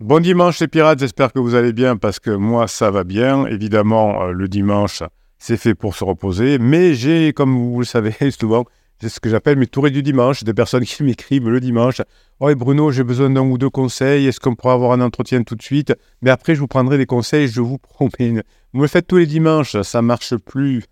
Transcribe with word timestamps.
Bon 0.00 0.18
dimanche 0.18 0.58
les 0.58 0.66
pirates, 0.66 0.98
j'espère 0.98 1.32
que 1.32 1.38
vous 1.38 1.54
allez 1.54 1.72
bien 1.72 1.96
parce 1.96 2.18
que 2.18 2.32
moi 2.32 2.66
ça 2.66 2.90
va 2.90 3.04
bien. 3.04 3.46
Évidemment, 3.46 4.24
euh, 4.24 4.32
le 4.32 4.48
dimanche, 4.48 5.04
c'est 5.38 5.56
fait 5.56 5.76
pour 5.76 5.94
se 5.94 6.02
reposer, 6.02 6.58
mais 6.58 6.94
j'ai, 6.94 7.32
comme 7.32 7.56
vous 7.56 7.78
le 7.78 7.84
savez 7.84 8.12
souvent, 8.40 8.64
c'est 9.00 9.08
ce 9.08 9.20
que 9.20 9.30
j'appelle 9.30 9.56
mes 9.56 9.68
tourées 9.68 9.92
du 9.92 10.02
dimanche, 10.02 10.42
des 10.42 10.52
personnes 10.52 10.84
qui 10.84 11.00
m'écrivent 11.04 11.48
le 11.48 11.60
dimanche. 11.60 12.02
Oh 12.40 12.52
Bruno, 12.56 12.90
j'ai 12.90 13.04
besoin 13.04 13.30
d'un 13.30 13.42
ou 13.42 13.56
deux 13.56 13.70
conseils, 13.70 14.26
est-ce 14.26 14.40
qu'on 14.40 14.56
pourrait 14.56 14.74
avoir 14.74 14.90
un 14.90 15.00
entretien 15.00 15.44
tout 15.44 15.54
de 15.54 15.62
suite? 15.62 15.94
Mais 16.22 16.30
après, 16.30 16.56
je 16.56 16.60
vous 16.60 16.66
prendrai 16.66 16.98
des 16.98 17.06
conseils, 17.06 17.46
je 17.46 17.60
vous 17.60 17.78
promets. 17.78 18.42
Vous 18.72 18.80
me 18.80 18.88
faites 18.88 19.06
tous 19.06 19.18
les 19.18 19.26
dimanches, 19.26 19.80
ça 19.82 20.02
marche 20.02 20.34
plus. 20.34 20.82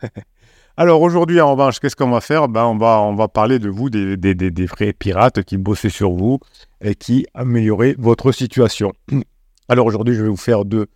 Alors 0.76 1.02
aujourd'hui, 1.02 1.40
en 1.40 1.52
revanche, 1.52 1.80
qu'est-ce 1.80 1.96
qu'on 1.96 2.10
va 2.10 2.22
faire? 2.22 2.48
Ben, 2.48 2.64
on, 2.64 2.78
va, 2.78 3.00
on 3.02 3.14
va 3.14 3.28
parler 3.28 3.58
de 3.58 3.68
vous, 3.68 3.90
des, 3.90 4.16
des, 4.16 4.66
vrais 4.66 4.94
pirates 4.94 5.42
qui 5.42 5.58
bossaient 5.58 5.90
sur 5.90 6.12
vous 6.12 6.38
et 6.80 6.94
qui 6.94 7.26
amélioraient 7.34 7.94
votre 7.98 8.32
situation. 8.32 8.92
Alors 9.68 9.86
aujourd'hui, 9.86 10.14
je 10.14 10.22
vais 10.22 10.30
vous 10.30 10.36
faire 10.36 10.64
deux, 10.64 10.86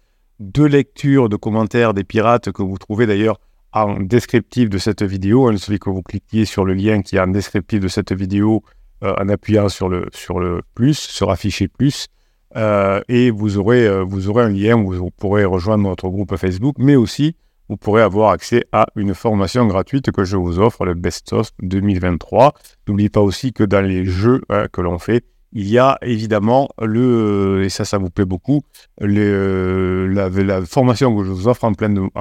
deux 0.41 0.65
lectures 0.67 1.29
de 1.29 1.37
commentaires 1.37 1.93
des 1.93 2.05
pirates 2.05 2.53
que 2.53 2.63
vous 2.63 2.79
trouvez 2.79 3.07
d'ailleurs 3.07 3.39
en 3.73 4.01
descriptif 4.01 4.71
de 4.71 4.79
cette 4.79 5.03
vidéo. 5.03 5.51
Il 5.51 5.59
suffit 5.59 5.79
que 5.79 5.91
vous 5.91 6.03
cliquiez 6.03 6.47
sur 6.47 6.65
le 6.65 6.73
lien 6.73 7.03
qui 7.03 7.17
est 7.17 7.21
en 7.21 7.27
descriptif 7.27 7.81
de 7.81 7.89
cette 7.89 8.13
vidéo 8.13 8.63
euh, 9.05 9.15
en 9.21 9.29
appuyant 9.29 9.69
sur 9.69 9.91
le, 9.91 10.07
sur 10.15 10.41
le 10.41 10.63
plus, 10.75 10.99
sur 10.99 11.31
afficher 11.31 11.69
plus. 11.69 12.07
Euh, 12.57 13.03
et 13.09 13.31
vous 13.31 13.59
aurez, 13.59 13.87
euh, 13.87 14.03
vous 14.03 14.31
aurez 14.31 14.45
un 14.45 14.49
lien 14.49 14.75
où 14.75 14.93
vous 14.93 15.11
pourrez 15.11 15.45
rejoindre 15.45 15.85
notre 15.85 16.09
groupe 16.09 16.35
Facebook, 16.37 16.77
mais 16.79 16.97
aussi 16.97 17.37
vous 17.69 17.77
pourrez 17.77 18.03
avoir 18.03 18.31
accès 18.31 18.65
à 18.73 18.87
une 18.97 19.15
formation 19.15 19.67
gratuite 19.67 20.11
que 20.11 20.25
je 20.25 20.37
vous 20.37 20.59
offre, 20.59 20.85
le 20.85 20.95
Best 20.95 21.33
of 21.33 21.51
2023. 21.63 22.55
N'oubliez 22.89 23.09
pas 23.09 23.21
aussi 23.21 23.53
que 23.53 23.65
dans 23.65 23.81
les 23.81 24.05
jeux 24.05 24.43
hein, 24.49 24.67
que 24.73 24.81
l'on 24.81 24.99
fait, 24.99 25.25
il 25.53 25.69
y 25.69 25.79
a 25.79 25.99
évidemment 26.03 26.69
le, 26.81 27.63
et 27.65 27.69
ça, 27.69 27.85
ça 27.85 27.99
vous 27.99 28.11
plaît 28.11 28.25
beaucoup, 28.25 28.63
le, 29.01 30.07
la, 30.07 30.65
formation 30.67 31.17
que 31.17 31.25
je 31.25 31.31
vous 31.31 31.49
offre 31.49 31.65
en, 31.65 31.73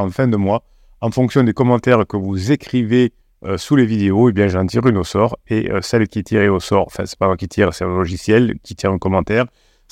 fin 0.10 0.28
de 0.28 0.38
mois. 0.38 0.64
En 1.02 1.12
fonction 1.12 1.44
des 1.44 1.54
commentaires 1.54 2.08
que 2.08 2.18
vous 2.18 2.52
écrivez 2.52 3.14
euh, 3.44 3.58
sous 3.58 3.76
les 3.76 3.86
vidéos, 3.86 4.30
eh 4.30 4.32
bien, 4.32 4.48
j'en 4.48 4.66
tire 4.66 4.88
une 4.88 4.98
au 4.98 5.04
sort. 5.04 5.38
Et 5.48 5.70
euh, 5.70 5.82
celle 5.82 6.08
qui 6.08 6.20
est 6.20 6.48
au 6.48 6.60
sort, 6.60 6.86
enfin, 6.88 7.06
c'est 7.06 7.20
pas 7.20 7.28
moi 7.28 7.36
qui 7.36 7.48
tire, 7.48 7.74
c'est 7.74 7.84
un 7.84 7.96
logiciel 7.96 8.56
qui 8.64 8.76
tire 8.76 8.92
un 8.92 8.98
commentaire 8.98 9.46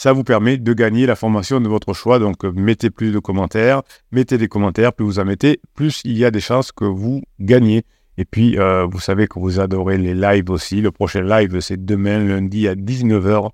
ça 0.04 0.12
vous 0.12 0.26
permet 0.26 0.58
de 0.58 0.74
gagner 0.74 1.06
la 1.06 1.16
formation 1.16 1.62
de 1.62 1.70
votre 1.70 1.94
choix. 1.94 2.20
Donc, 2.20 2.44
euh, 2.44 2.52
mettez 2.54 2.90
plus 2.90 3.14
de 3.14 3.20
commentaires, 3.20 3.84
mettez 4.12 4.38
des 4.38 4.50
commentaires, 4.50 4.92
plus 4.92 5.06
vous 5.06 5.20
en 5.20 5.24
mettez, 5.24 5.62
plus 5.76 6.02
il 6.04 6.18
y 6.18 6.26
a 6.26 6.30
des 6.30 6.42
chances 6.42 6.74
que 6.74 6.84
vous 6.84 7.22
gagnez. 7.40 7.86
Et 8.18 8.26
puis, 8.26 8.60
euh, 8.60 8.86
vous 8.86 9.00
savez 9.00 9.28
que 9.28 9.40
vous 9.40 9.62
adorez 9.62 9.98
les 9.98 10.14
lives 10.14 10.50
aussi. 10.50 10.82
Le 10.82 10.92
prochain 10.92 11.22
live, 11.22 11.58
c'est 11.62 11.86
demain, 11.86 12.20
lundi 12.20 12.68
à 12.68 12.76
19h, 12.76 13.52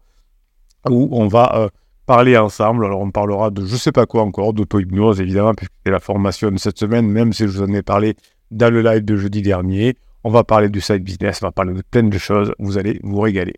où 0.89 1.09
on 1.11 1.27
va 1.27 1.51
euh, 1.55 1.69
parler 2.07 2.35
ensemble. 2.35 2.83
Alors, 2.83 3.01
on 3.01 3.11
parlera 3.11 3.51
de 3.51 3.63
je 3.63 3.73
ne 3.73 3.77
sais 3.77 3.91
pas 3.91 4.07
quoi 4.07 4.23
encore, 4.23 4.53
d'auto-hypnose, 4.53 5.21
évidemment, 5.21 5.53
puisque 5.53 5.73
c'est 5.85 5.91
la 5.91 5.99
formation 5.99 6.49
de 6.49 6.57
cette 6.57 6.79
semaine, 6.79 7.07
même 7.07 7.31
si 7.31 7.43
je 7.43 7.49
vous 7.49 7.61
en 7.61 7.73
ai 7.75 7.83
parlé 7.83 8.15
dans 8.49 8.73
le 8.73 8.81
live 8.81 9.05
de 9.05 9.17
jeudi 9.17 9.43
dernier. 9.43 9.97
On 10.23 10.31
va 10.31 10.43
parler 10.43 10.69
du 10.69 10.81
side 10.81 11.03
business, 11.03 11.43
on 11.43 11.45
va 11.45 11.51
parler 11.51 11.75
de 11.75 11.83
plein 11.83 12.01
de 12.01 12.17
choses. 12.17 12.51
Vous 12.57 12.79
allez 12.79 12.99
vous 13.03 13.19
régaler. 13.19 13.53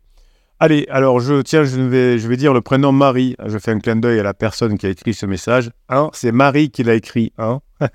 Allez, 0.64 0.86
alors 0.92 1.20
je 1.20 1.42
tiens, 1.42 1.64
je 1.64 1.82
vais, 1.82 2.20
je 2.20 2.28
vais 2.28 2.38
dire 2.38 2.54
le 2.54 2.62
prénom 2.62 2.92
Marie. 2.92 3.36
Je 3.48 3.58
fais 3.58 3.72
un 3.72 3.80
clin 3.80 3.96
d'œil 3.96 4.20
à 4.20 4.24
la 4.24 4.36
personne 4.36 4.78
qui 4.78 4.86
a 4.86 4.90
écrit 4.90 5.16
ce 5.16 5.26
message. 5.26 5.72
Hein, 5.90 6.12
c'est 6.14 6.32
Marie 6.32 6.70
qui 6.70 6.84
l'a 6.84 6.94
écrit. 6.94 7.34
Hein 7.40 7.62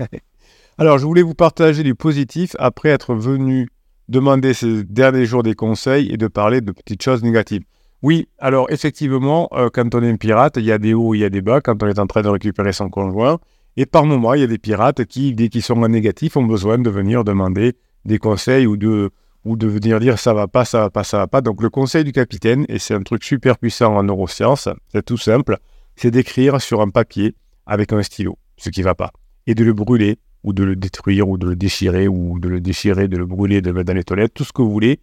alors, 0.78 0.98
je 0.98 1.06
voulais 1.06 1.22
vous 1.22 1.34
partager 1.34 1.84
du 1.84 1.94
positif 1.94 2.56
après 2.58 2.88
être 2.88 3.14
venu 3.14 3.68
demander 4.08 4.52
ces 4.52 4.82
derniers 4.82 5.26
jours 5.26 5.44
des 5.44 5.54
conseils 5.54 6.12
et 6.12 6.16
de 6.16 6.26
parler 6.26 6.60
de 6.60 6.72
petites 6.72 7.04
choses 7.04 7.22
négatives. 7.22 7.62
Oui, 8.02 8.26
alors 8.40 8.68
effectivement, 8.68 9.48
euh, 9.52 9.68
quand 9.72 9.94
on 9.94 10.02
est 10.02 10.10
un 10.10 10.16
pirate, 10.16 10.56
il 10.56 10.64
y 10.64 10.72
a 10.72 10.78
des 10.78 10.92
hauts, 10.92 11.14
il 11.14 11.20
y 11.20 11.24
a 11.24 11.30
des 11.30 11.42
bas 11.42 11.60
quand 11.60 11.80
on 11.84 11.86
est 11.86 12.00
en 12.00 12.08
train 12.08 12.22
de 12.22 12.28
récupérer 12.28 12.72
son 12.72 12.88
conjoint. 12.88 13.38
Et 13.76 13.86
par 13.86 14.06
moments, 14.06 14.34
il 14.34 14.40
y 14.40 14.44
a 14.44 14.48
des 14.48 14.58
pirates 14.58 15.04
qui, 15.04 15.34
dès 15.34 15.50
qu'ils 15.50 15.62
sont 15.62 15.80
en 15.80 15.88
négatif, 15.88 16.36
ont 16.36 16.44
besoin 16.44 16.78
de 16.78 16.90
venir 16.90 17.22
demander 17.22 17.74
des 18.04 18.18
conseils 18.18 18.66
ou 18.66 18.76
de, 18.76 19.12
ou 19.46 19.56
de 19.56 19.68
venir 19.68 20.00
dire 20.00 20.18
ça 20.18 20.34
va 20.34 20.48
pas, 20.48 20.64
ça 20.64 20.80
va 20.80 20.90
pas, 20.90 21.04
ça 21.04 21.18
va 21.18 21.28
pas. 21.28 21.40
Donc 21.40 21.62
le 21.62 21.70
conseil 21.70 22.02
du 22.02 22.12
capitaine, 22.12 22.66
et 22.68 22.78
c'est 22.78 22.94
un 22.94 23.02
truc 23.02 23.22
super 23.22 23.56
puissant 23.58 23.96
en 23.96 24.02
neurosciences, 24.02 24.68
c'est 24.92 25.04
tout 25.04 25.16
simple, 25.16 25.58
c'est 25.94 26.10
d'écrire 26.10 26.60
sur 26.60 26.80
un 26.80 26.90
papier 26.90 27.34
avec 27.64 27.92
un 27.92 28.02
stylo 28.02 28.36
ce 28.56 28.70
qui 28.70 28.82
va 28.82 28.94
pas, 28.94 29.12
et 29.46 29.54
de 29.54 29.64
le 29.64 29.72
brûler, 29.72 30.18
ou 30.42 30.52
de 30.52 30.64
le 30.64 30.74
détruire, 30.76 31.28
ou 31.28 31.38
de 31.38 31.46
le 31.46 31.56
déchirer, 31.56 32.08
ou 32.08 32.38
de 32.40 32.48
le 32.48 32.60
déchirer, 32.60 33.06
de 33.06 33.16
le 33.16 33.26
brûler, 33.26 33.60
de 33.60 33.68
le 33.68 33.74
mettre 33.74 33.86
dans 33.86 33.94
les 33.94 34.04
toilettes, 34.04 34.34
tout 34.34 34.44
ce 34.44 34.52
que 34.52 34.62
vous 34.62 34.70
voulez, 34.70 34.98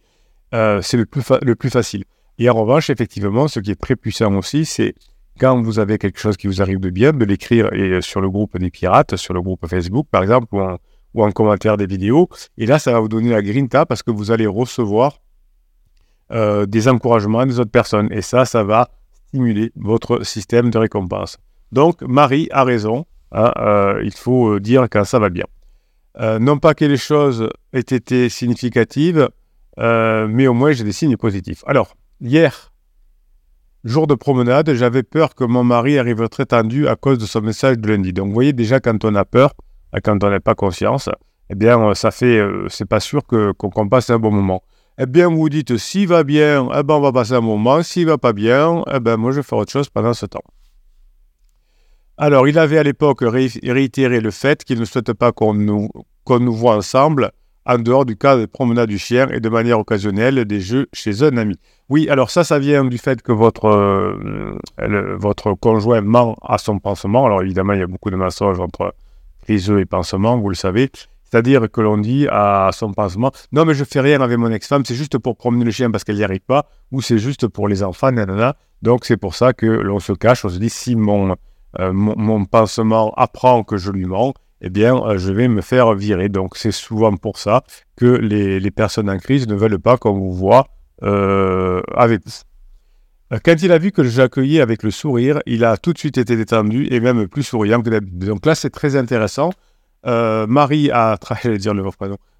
euh, 0.52 0.82
c'est 0.82 0.96
le, 0.96 1.06
plus 1.06 1.22
le 1.40 1.54
plus 1.54 1.70
facile. 1.70 2.04
Et 2.38 2.50
en 2.50 2.54
revanche, 2.54 2.90
effectivement, 2.90 3.48
ce 3.48 3.60
qui 3.60 3.70
est 3.70 3.80
très 3.80 3.96
puissant 3.96 4.34
aussi, 4.34 4.64
c'est 4.64 4.94
quand 5.38 5.62
vous 5.62 5.78
avez 5.78 5.98
quelque 5.98 6.18
chose 6.18 6.36
qui 6.36 6.48
vous 6.48 6.60
arrive 6.60 6.80
de 6.80 6.90
bien, 6.90 7.12
de 7.12 7.24
l'écrire 7.24 7.72
et 7.72 8.02
sur 8.02 8.20
le 8.20 8.28
groupe 8.28 8.58
des 8.58 8.70
pirates, 8.70 9.16
sur 9.16 9.32
le 9.34 9.40
groupe 9.40 9.66
Facebook 9.66 10.06
par 10.10 10.22
exemple, 10.22 10.54
ou 10.54 10.60
en, 10.60 10.78
ou 11.14 11.24
en 11.24 11.30
commentaire 11.30 11.76
des 11.76 11.86
vidéos. 11.86 12.28
Et 12.58 12.66
là, 12.66 12.78
ça 12.78 12.92
va 12.92 13.00
vous 13.00 13.08
donner 13.08 13.30
la 13.30 13.42
grinta 13.42 13.86
parce 13.86 14.02
que 14.02 14.10
vous 14.10 14.30
allez 14.30 14.46
recevoir 14.46 15.20
euh, 16.32 16.66
des 16.66 16.88
encouragements 16.88 17.46
des 17.46 17.60
autres 17.60 17.70
personnes. 17.70 18.08
Et 18.12 18.22
ça, 18.22 18.44
ça 18.44 18.64
va 18.64 18.88
stimuler 19.28 19.72
votre 19.76 20.24
système 20.24 20.70
de 20.70 20.78
récompense. 20.78 21.38
Donc, 21.70 22.02
Marie 22.02 22.48
a 22.50 22.64
raison. 22.64 23.06
Hein, 23.32 23.52
euh, 23.58 24.00
il 24.04 24.12
faut 24.12 24.54
euh, 24.54 24.60
dire 24.60 24.86
quand 24.90 25.04
ça 25.04 25.18
va 25.18 25.28
bien. 25.28 25.44
non 26.40 26.58
pas 26.58 26.74
que 26.74 26.84
les 26.84 26.96
choses 26.96 27.48
aient 27.72 27.80
été 27.80 28.28
significatives, 28.28 29.28
mais 29.76 30.46
au 30.46 30.54
moins 30.54 30.72
j'ai 30.72 30.84
des 30.84 30.92
signes 30.92 31.16
positifs. 31.16 31.62
Alors, 31.66 31.96
hier, 32.20 32.72
jour 33.82 34.06
de 34.06 34.14
promenade, 34.14 34.72
j'avais 34.74 35.02
peur 35.02 35.34
que 35.34 35.44
mon 35.44 35.64
mari 35.64 35.98
arrive 35.98 36.28
très 36.28 36.46
tendu 36.46 36.88
à 36.88 36.96
cause 36.96 37.18
de 37.18 37.26
son 37.26 37.42
message 37.42 37.78
de 37.78 37.88
lundi. 37.88 38.12
Donc, 38.12 38.28
vous 38.28 38.34
voyez 38.34 38.52
déjà 38.52 38.80
quand 38.80 39.04
on 39.04 39.14
a 39.16 39.24
peur, 39.24 39.54
quand 40.00 40.22
on 40.24 40.30
n'a 40.30 40.40
pas 40.40 40.54
conscience, 40.54 41.08
eh 41.50 41.54
bien, 41.54 41.80
euh, 41.80 41.94
ça 41.94 42.10
fait, 42.10 42.38
euh, 42.38 42.66
c'est 42.68 42.88
pas 42.88 43.00
sûr 43.00 43.26
que, 43.26 43.52
qu'on, 43.52 43.88
passe 43.88 44.10
un 44.10 44.18
bon 44.18 44.30
moment. 44.30 44.62
Eh 44.98 45.06
bien, 45.06 45.28
vous 45.28 45.48
dites, 45.48 45.76
s'il 45.76 46.08
va 46.08 46.24
bien, 46.24 46.68
eh 46.76 46.82
ben, 46.82 46.94
on 46.94 47.00
va 47.00 47.12
passer 47.12 47.34
un 47.34 47.40
moment. 47.40 47.82
S'il 47.82 48.06
va 48.06 48.18
pas 48.18 48.32
bien, 48.32 48.82
eh 48.92 49.00
ben, 49.00 49.16
moi, 49.16 49.32
je 49.32 49.36
vais 49.36 49.42
faire 49.42 49.58
autre 49.58 49.72
chose 49.72 49.88
pendant 49.88 50.14
ce 50.14 50.26
temps. 50.26 50.44
Alors, 52.16 52.46
il 52.46 52.58
avait 52.58 52.78
à 52.78 52.84
l'époque 52.84 53.22
réitéré 53.22 54.20
le 54.20 54.30
fait 54.30 54.62
qu'il 54.64 54.78
ne 54.78 54.84
souhaite 54.84 55.12
pas 55.12 55.32
qu'on 55.32 55.52
nous, 55.52 55.90
qu'on 56.22 56.38
nous 56.38 56.54
voit 56.54 56.76
ensemble 56.76 57.32
en 57.66 57.78
dehors 57.78 58.04
du 58.04 58.16
cas 58.16 58.36
de 58.36 58.46
promenade 58.46 58.88
du 58.88 58.98
chien 58.98 59.28
et 59.30 59.40
de 59.40 59.48
manière 59.48 59.78
occasionnelle 59.78 60.44
des 60.44 60.60
jeux 60.60 60.86
chez 60.92 61.22
un 61.22 61.36
ami. 61.36 61.56
Oui, 61.88 62.08
alors 62.08 62.30
ça, 62.30 62.44
ça 62.44 62.58
vient 62.58 62.84
du 62.84 62.98
fait 62.98 63.22
que 63.22 63.32
votre, 63.32 63.66
euh, 63.66 65.16
votre 65.18 65.54
conjoint 65.54 66.02
ment 66.02 66.36
à 66.42 66.58
son 66.58 66.78
pansement. 66.78 67.26
Alors 67.26 67.42
évidemment, 67.42 67.72
il 67.72 67.80
y 67.80 67.82
a 67.82 67.86
beaucoup 67.86 68.10
de 68.10 68.16
mensonges 68.16 68.60
entre 68.60 68.94
œufs 69.50 69.80
et 69.80 69.84
pansements, 69.84 70.38
vous 70.38 70.48
le 70.48 70.54
savez. 70.54 70.90
C'est-à-dire 71.24 71.70
que 71.70 71.80
l'on 71.80 71.98
dit 71.98 72.28
à 72.30 72.70
son 72.72 72.92
pansement, 72.92 73.32
non 73.50 73.64
mais 73.64 73.74
je 73.74 73.82
fais 73.82 74.00
rien 74.00 74.20
avec 74.20 74.38
mon 74.38 74.52
ex-femme, 74.52 74.84
c'est 74.84 74.94
juste 74.94 75.18
pour 75.18 75.36
promener 75.36 75.64
le 75.64 75.72
chien 75.72 75.90
parce 75.90 76.04
qu'elle 76.04 76.16
n'y 76.16 76.24
arrive 76.24 76.40
pas, 76.46 76.66
ou 76.92 77.02
c'est 77.02 77.18
juste 77.18 77.48
pour 77.48 77.66
les 77.66 77.82
enfants, 77.82 78.12
nanana. 78.12 78.56
Donc 78.82 79.04
c'est 79.04 79.16
pour 79.16 79.34
ça 79.34 79.52
que 79.52 79.66
l'on 79.66 79.98
se 79.98 80.12
cache, 80.12 80.44
on 80.44 80.48
se 80.48 80.58
dit, 80.58 80.70
si 80.70 80.94
mon, 80.94 81.34
euh, 81.80 81.92
mon, 81.92 82.44
pansement 82.44 83.12
apprend 83.16 83.64
que 83.64 83.76
je 83.76 83.90
lui 83.90 84.04
mens, 84.04 84.32
eh 84.60 84.70
bien, 84.70 84.96
euh, 84.96 85.18
je 85.18 85.32
vais 85.32 85.48
me 85.48 85.60
faire 85.60 85.94
virer. 85.94 86.28
Donc 86.28 86.56
c'est 86.56 86.70
souvent 86.72 87.16
pour 87.16 87.38
ça 87.38 87.64
que 87.96 88.06
les, 88.06 88.60
les, 88.60 88.70
personnes 88.70 89.10
en 89.10 89.18
crise 89.18 89.48
ne 89.48 89.54
veulent 89.54 89.80
pas 89.80 89.96
qu'on 89.96 90.12
vous 90.12 90.32
voit 90.32 90.68
euh, 91.02 91.82
avec 91.96 92.22
quand 93.42 93.62
il 93.62 93.72
a 93.72 93.78
vu 93.78 93.90
que 93.90 94.04
je 94.04 94.20
l'accueillais 94.20 94.60
avec 94.60 94.82
le 94.82 94.90
sourire, 94.90 95.40
il 95.46 95.64
a 95.64 95.76
tout 95.76 95.92
de 95.92 95.98
suite 95.98 96.18
été 96.18 96.36
détendu 96.36 96.86
et 96.90 97.00
même 97.00 97.26
plus 97.26 97.42
souriant 97.42 97.80
que 97.80 97.90
d'habitude. 97.90 98.18
Donc 98.18 98.46
là, 98.46 98.54
c'est 98.54 98.70
très 98.70 98.96
intéressant. 98.96 99.50
Euh, 100.06 100.46
Marie 100.46 100.90
a, 100.90 101.18
dire 101.56 101.74
le 101.74 101.84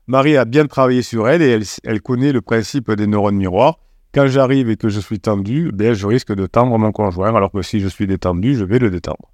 Marie 0.06 0.36
a 0.36 0.44
bien 0.44 0.66
travaillé 0.66 1.02
sur 1.02 1.28
elle 1.28 1.40
et 1.40 1.58
elle, 1.84 2.02
connaît 2.02 2.32
le 2.32 2.42
principe 2.42 2.90
des 2.92 3.06
neurones 3.06 3.36
miroirs. 3.36 3.78
Quand 4.12 4.26
j'arrive 4.26 4.68
et 4.70 4.76
que 4.76 4.88
je 4.88 5.00
suis 5.00 5.18
tendu, 5.18 5.70
ben, 5.72 5.94
je 5.94 6.06
risque 6.06 6.32
de 6.32 6.46
tendre 6.46 6.78
mon 6.78 6.92
conjoint, 6.92 7.34
alors 7.34 7.50
que 7.50 7.62
si 7.62 7.80
je 7.80 7.88
suis 7.88 8.06
détendu, 8.06 8.54
je 8.54 8.64
vais 8.64 8.78
le 8.78 8.90
détendre. 8.90 9.32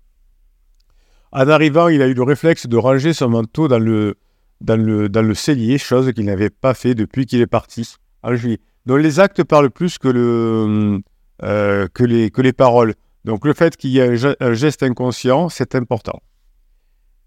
En 1.33 1.49
arrivant, 1.49 1.89
il 1.89 2.01
a 2.01 2.07
eu 2.07 2.15
le 2.15 2.23
réflexe 2.23 2.67
de 2.67 2.77
ranger 2.77 3.13
son 3.13 3.29
manteau 3.29 3.69
dans 3.69 3.79
le, 3.79 4.15
dans 4.61 4.81
le, 4.81 5.09
dans 5.09 5.23
le 5.23 5.35
cellier, 5.35 5.77
chose 5.77 6.13
qu'il 6.13 6.25
n'avait 6.25 6.51
pas 6.51 6.75
fait 6.75 6.95
depuis 6.95 7.27
qu'il 7.27 7.41
est 7.41 7.47
parti 7.47 7.97
en 8.23 8.35
juillet. 8.35 8.61
Donc 8.87 9.01
les 9.01 9.21
actes 9.21 9.45
parlent 9.45 9.71
plus 9.71 9.99
que 9.99 10.09
le, 10.09 11.03
euh, 11.43 11.89
que, 11.93 12.05
les, 12.05 12.53
paroles. 12.53 12.95
Donc 13.25 13.45
le 13.45 13.53
fait 13.53 13.77
qu'il 13.77 13.91
y 13.91 13.99
ait 13.99 14.17
un 14.41 14.53
geste 14.55 14.83
inconscient, 14.83 15.49
c'est 15.49 15.75
important. 15.75 16.21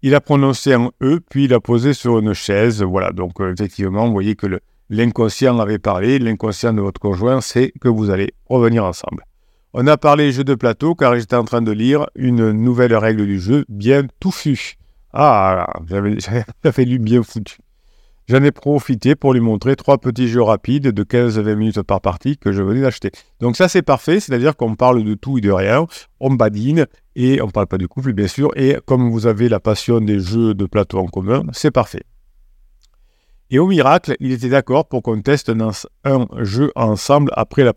Il 0.02 0.14
a 0.14 0.20
prononcé 0.20 0.74
un 0.74 0.90
E, 1.02 1.20
puis 1.30 1.44
il 1.44 1.54
a 1.54 1.60
posé 1.60 1.94
sur 1.94 2.18
une 2.18 2.34
chaise. 2.34 2.82
Voilà, 2.82 3.10
donc 3.10 3.40
euh, 3.40 3.52
effectivement, 3.52 4.06
vous 4.06 4.12
voyez 4.12 4.36
que 4.36 4.60
l'inconscient 4.90 5.58
avait 5.58 5.78
parlé. 5.78 6.18
L'inconscient 6.18 6.72
de 6.72 6.80
votre 6.80 7.00
conjoint, 7.00 7.40
c'est 7.40 7.72
que 7.80 7.88
vous 7.88 8.10
allez 8.10 8.34
revenir 8.48 8.84
ensemble. 8.84 9.24
On 9.72 9.86
a 9.86 9.96
parlé 9.96 10.30
jeu 10.30 10.44
de 10.44 10.54
plateau 10.54 10.94
car 10.94 11.16
j'étais 11.16 11.36
en 11.36 11.44
train 11.44 11.62
de 11.62 11.72
lire 11.72 12.06
une 12.14 12.52
nouvelle 12.52 12.94
règle 12.94 13.26
du 13.26 13.40
jeu 13.40 13.64
bien 13.68 14.02
touffue. 14.20 14.76
Ah, 15.12 15.72
j'avais 16.62 16.84
lu 16.84 16.98
bien 16.98 17.22
foutu. 17.22 17.56
J'en 18.28 18.42
ai 18.42 18.50
profité 18.50 19.14
pour 19.14 19.34
lui 19.34 19.40
montrer 19.40 19.76
trois 19.76 19.98
petits 19.98 20.28
jeux 20.28 20.42
rapides 20.42 20.88
de 20.88 21.04
15-20 21.04 21.54
minutes 21.54 21.82
par 21.82 22.00
partie 22.00 22.36
que 22.36 22.52
je 22.52 22.62
venais 22.62 22.80
d'acheter. 22.80 23.10
Donc 23.40 23.56
ça, 23.56 23.68
c'est 23.68 23.82
parfait, 23.82 24.20
c'est-à-dire 24.20 24.56
qu'on 24.56 24.74
parle 24.74 25.04
de 25.04 25.14
tout 25.14 25.38
et 25.38 25.40
de 25.40 25.50
rien, 25.50 25.86
on 26.20 26.30
badine, 26.30 26.86
et 27.16 27.40
on 27.42 27.46
ne 27.46 27.50
parle 27.50 27.66
pas 27.66 27.78
du 27.78 27.88
couple, 27.88 28.12
bien 28.12 28.28
sûr, 28.28 28.50
et 28.56 28.76
comme 28.86 29.10
vous 29.10 29.26
avez 29.26 29.48
la 29.48 29.60
passion 29.60 30.00
des 30.00 30.20
jeux 30.20 30.54
de 30.54 30.66
plateau 30.66 30.98
en 30.98 31.06
commun, 31.06 31.42
c'est 31.52 31.70
parfait. 31.70 32.02
Et 33.50 33.58
au 33.58 33.66
miracle, 33.66 34.16
il 34.20 34.32
était 34.32 34.48
d'accord 34.48 34.88
pour 34.88 35.02
qu'on 35.02 35.20
teste 35.20 35.52
un, 36.04 36.26
jeu 36.40 36.72
ensemble 36.74 37.30
après 37.34 37.62
la, 37.62 37.72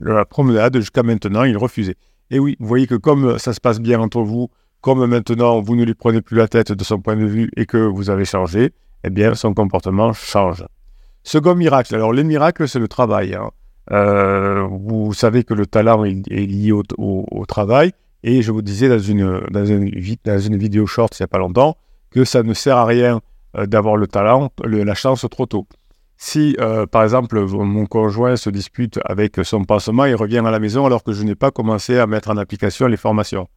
la 0.00 0.24
promenade. 0.24 0.76
Jusqu'à 0.76 1.02
maintenant, 1.02 1.44
il 1.44 1.56
refusait. 1.56 1.94
Et 2.30 2.38
oui, 2.38 2.56
vous 2.58 2.66
voyez 2.66 2.86
que 2.86 2.96
comme 2.96 3.38
ça 3.38 3.52
se 3.52 3.60
passe 3.60 3.80
bien 3.80 4.00
entre 4.00 4.20
vous, 4.20 4.50
comme 4.80 5.06
maintenant 5.06 5.60
vous 5.60 5.76
ne 5.76 5.84
lui 5.84 5.94
prenez 5.94 6.20
plus 6.20 6.36
la 6.36 6.48
tête 6.48 6.72
de 6.72 6.84
son 6.84 7.00
point 7.00 7.16
de 7.16 7.24
vue 7.24 7.50
et 7.56 7.66
que 7.66 7.76
vous 7.78 8.10
avez 8.10 8.24
changé, 8.24 8.72
eh 9.04 9.10
bien 9.10 9.34
son 9.34 9.54
comportement 9.54 10.12
change. 10.12 10.64
Second 11.22 11.54
miracle, 11.54 11.94
alors 11.94 12.12
les 12.12 12.24
miracles 12.24 12.68
c'est 12.68 12.78
le 12.78 12.88
travail. 12.88 13.34
Hein. 13.34 13.50
Euh, 13.92 14.66
vous 14.68 15.12
savez 15.12 15.44
que 15.44 15.54
le 15.54 15.66
talent 15.66 16.04
est, 16.04 16.28
lié 16.28 16.72
au, 16.72 17.46
travail 17.46 17.92
et 18.24 18.42
je 18.42 18.50
vous 18.50 18.62
disais 18.62 18.88
dans 18.88 18.98
une, 18.98 19.40
dans 19.50 19.64
une, 19.64 20.56
vidéo 20.56 20.86
short 20.86 21.16
il 21.16 21.22
n'y 21.22 21.24
a 21.24 21.28
pas 21.28 21.38
longtemps 21.38 21.76
que 22.10 22.24
ça 22.24 22.42
ne 22.42 22.52
sert 22.52 22.76
à 22.76 22.84
rien 22.84 23.20
euh, 23.56 23.66
d'avoir 23.66 23.96
le 23.96 24.08
talent, 24.08 24.50
la 24.64 24.94
chance 24.94 25.24
trop 25.30 25.46
tôt. 25.46 25.66
Si, 26.18 26.56
euh, 26.60 26.86
par 26.86 27.04
exemple, 27.04 27.38
mon 27.38 27.84
conjoint 27.86 28.36
se 28.36 28.48
dispute 28.48 28.98
avec 29.04 29.36
son 29.42 29.64
pansement, 29.64 30.06
il 30.06 30.14
revient 30.14 30.38
à 30.38 30.50
la 30.50 30.58
maison 30.58 30.86
alors 30.86 31.04
que 31.04 31.12
je 31.12 31.22
n'ai 31.22 31.34
pas 31.34 31.50
commencé 31.50 31.98
à 31.98 32.06
mettre 32.06 32.30
en 32.30 32.38
application 32.38 32.86
les 32.86 32.96
formations. 32.96 33.48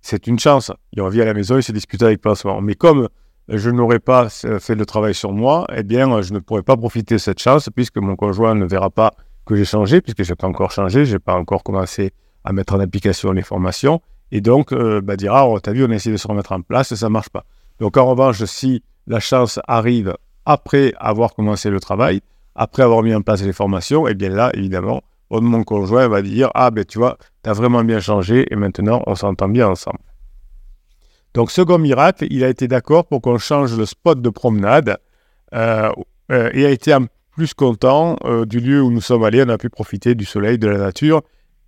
C'est 0.00 0.26
une 0.26 0.38
chance. 0.38 0.70
Il 0.92 1.02
revient 1.02 1.22
à 1.22 1.24
la 1.24 1.34
maison, 1.34 1.56
il 1.56 1.62
se 1.62 1.72
dispute 1.72 2.02
avec 2.02 2.18
le 2.18 2.20
pansement. 2.20 2.60
Mais 2.60 2.74
comme 2.74 3.08
je 3.48 3.70
n'aurais 3.70 3.98
pas 3.98 4.28
fait 4.28 4.74
le 4.74 4.86
travail 4.86 5.14
sur 5.14 5.32
moi, 5.32 5.66
eh 5.74 5.82
bien, 5.82 6.22
je 6.22 6.32
ne 6.32 6.38
pourrais 6.38 6.62
pas 6.62 6.76
profiter 6.76 7.16
de 7.16 7.20
cette 7.20 7.40
chance 7.40 7.68
puisque 7.74 7.98
mon 7.98 8.16
conjoint 8.16 8.54
ne 8.54 8.64
verra 8.64 8.90
pas 8.90 9.14
que 9.44 9.54
j'ai 9.56 9.64
changé, 9.64 10.00
puisque 10.00 10.22
je 10.22 10.32
n'ai 10.32 10.36
pas 10.36 10.46
encore 10.46 10.70
changé, 10.70 11.04
je 11.04 11.14
n'ai 11.14 11.18
pas 11.18 11.34
encore 11.34 11.62
commencé 11.62 12.12
à 12.44 12.52
mettre 12.52 12.74
en 12.74 12.80
application 12.80 13.32
les 13.32 13.42
formations. 13.42 14.00
Et 14.32 14.40
donc, 14.40 14.72
euh, 14.72 15.00
bah, 15.00 15.16
dira, 15.16 15.48
oh, 15.48 15.60
t'as 15.60 15.72
vu, 15.72 15.84
on 15.84 15.90
a 15.90 15.94
essayé 15.94 16.12
de 16.12 16.18
se 16.18 16.26
remettre 16.26 16.52
en 16.52 16.62
place 16.62 16.92
et 16.92 16.96
ça 16.96 17.06
ne 17.06 17.12
marche 17.12 17.28
pas. 17.28 17.44
Donc, 17.78 17.96
en 17.96 18.06
revanche, 18.06 18.42
si 18.44 18.82
la 19.06 19.20
chance 19.20 19.60
arrive 19.68 20.14
après 20.46 20.92
avoir 20.98 21.34
commencé 21.34 21.70
le 21.70 21.80
travail, 21.80 22.20
après 22.54 22.82
avoir 22.82 23.02
mis 23.02 23.14
en 23.14 23.22
place 23.22 23.42
les 23.42 23.52
formations, 23.52 24.08
eh 24.08 24.14
bien 24.14 24.30
là, 24.30 24.50
évidemment, 24.54 25.02
mon 25.30 25.64
conjoint 25.64 26.08
va 26.08 26.22
dire 26.22 26.50
Ah, 26.54 26.70
ben 26.70 26.84
tu 26.84 26.98
vois, 26.98 27.18
tu 27.42 27.50
as 27.50 27.52
vraiment 27.52 27.82
bien 27.82 28.00
changé 28.00 28.46
et 28.50 28.56
maintenant 28.56 29.02
on 29.06 29.14
s'entend 29.14 29.48
bien 29.48 29.68
ensemble. 29.68 29.98
Donc, 31.34 31.50
second 31.50 31.78
miracle, 31.78 32.26
il 32.30 32.44
a 32.44 32.48
été 32.48 32.68
d'accord 32.68 33.06
pour 33.06 33.20
qu'on 33.20 33.38
change 33.38 33.76
le 33.76 33.86
spot 33.86 34.22
de 34.22 34.30
promenade 34.30 34.98
euh, 35.52 35.90
euh, 36.30 36.50
et 36.54 36.64
a 36.64 36.70
été 36.70 36.94
en 36.94 37.06
plus 37.32 37.54
content 37.54 38.16
euh, 38.24 38.46
du 38.46 38.60
lieu 38.60 38.80
où 38.80 38.92
nous 38.92 39.00
sommes 39.00 39.24
allés. 39.24 39.42
On 39.44 39.48
a 39.48 39.58
pu 39.58 39.68
profiter 39.68 40.14
du 40.14 40.24
soleil, 40.24 40.58
de 40.58 40.68
la 40.68 40.78
nature 40.78 41.22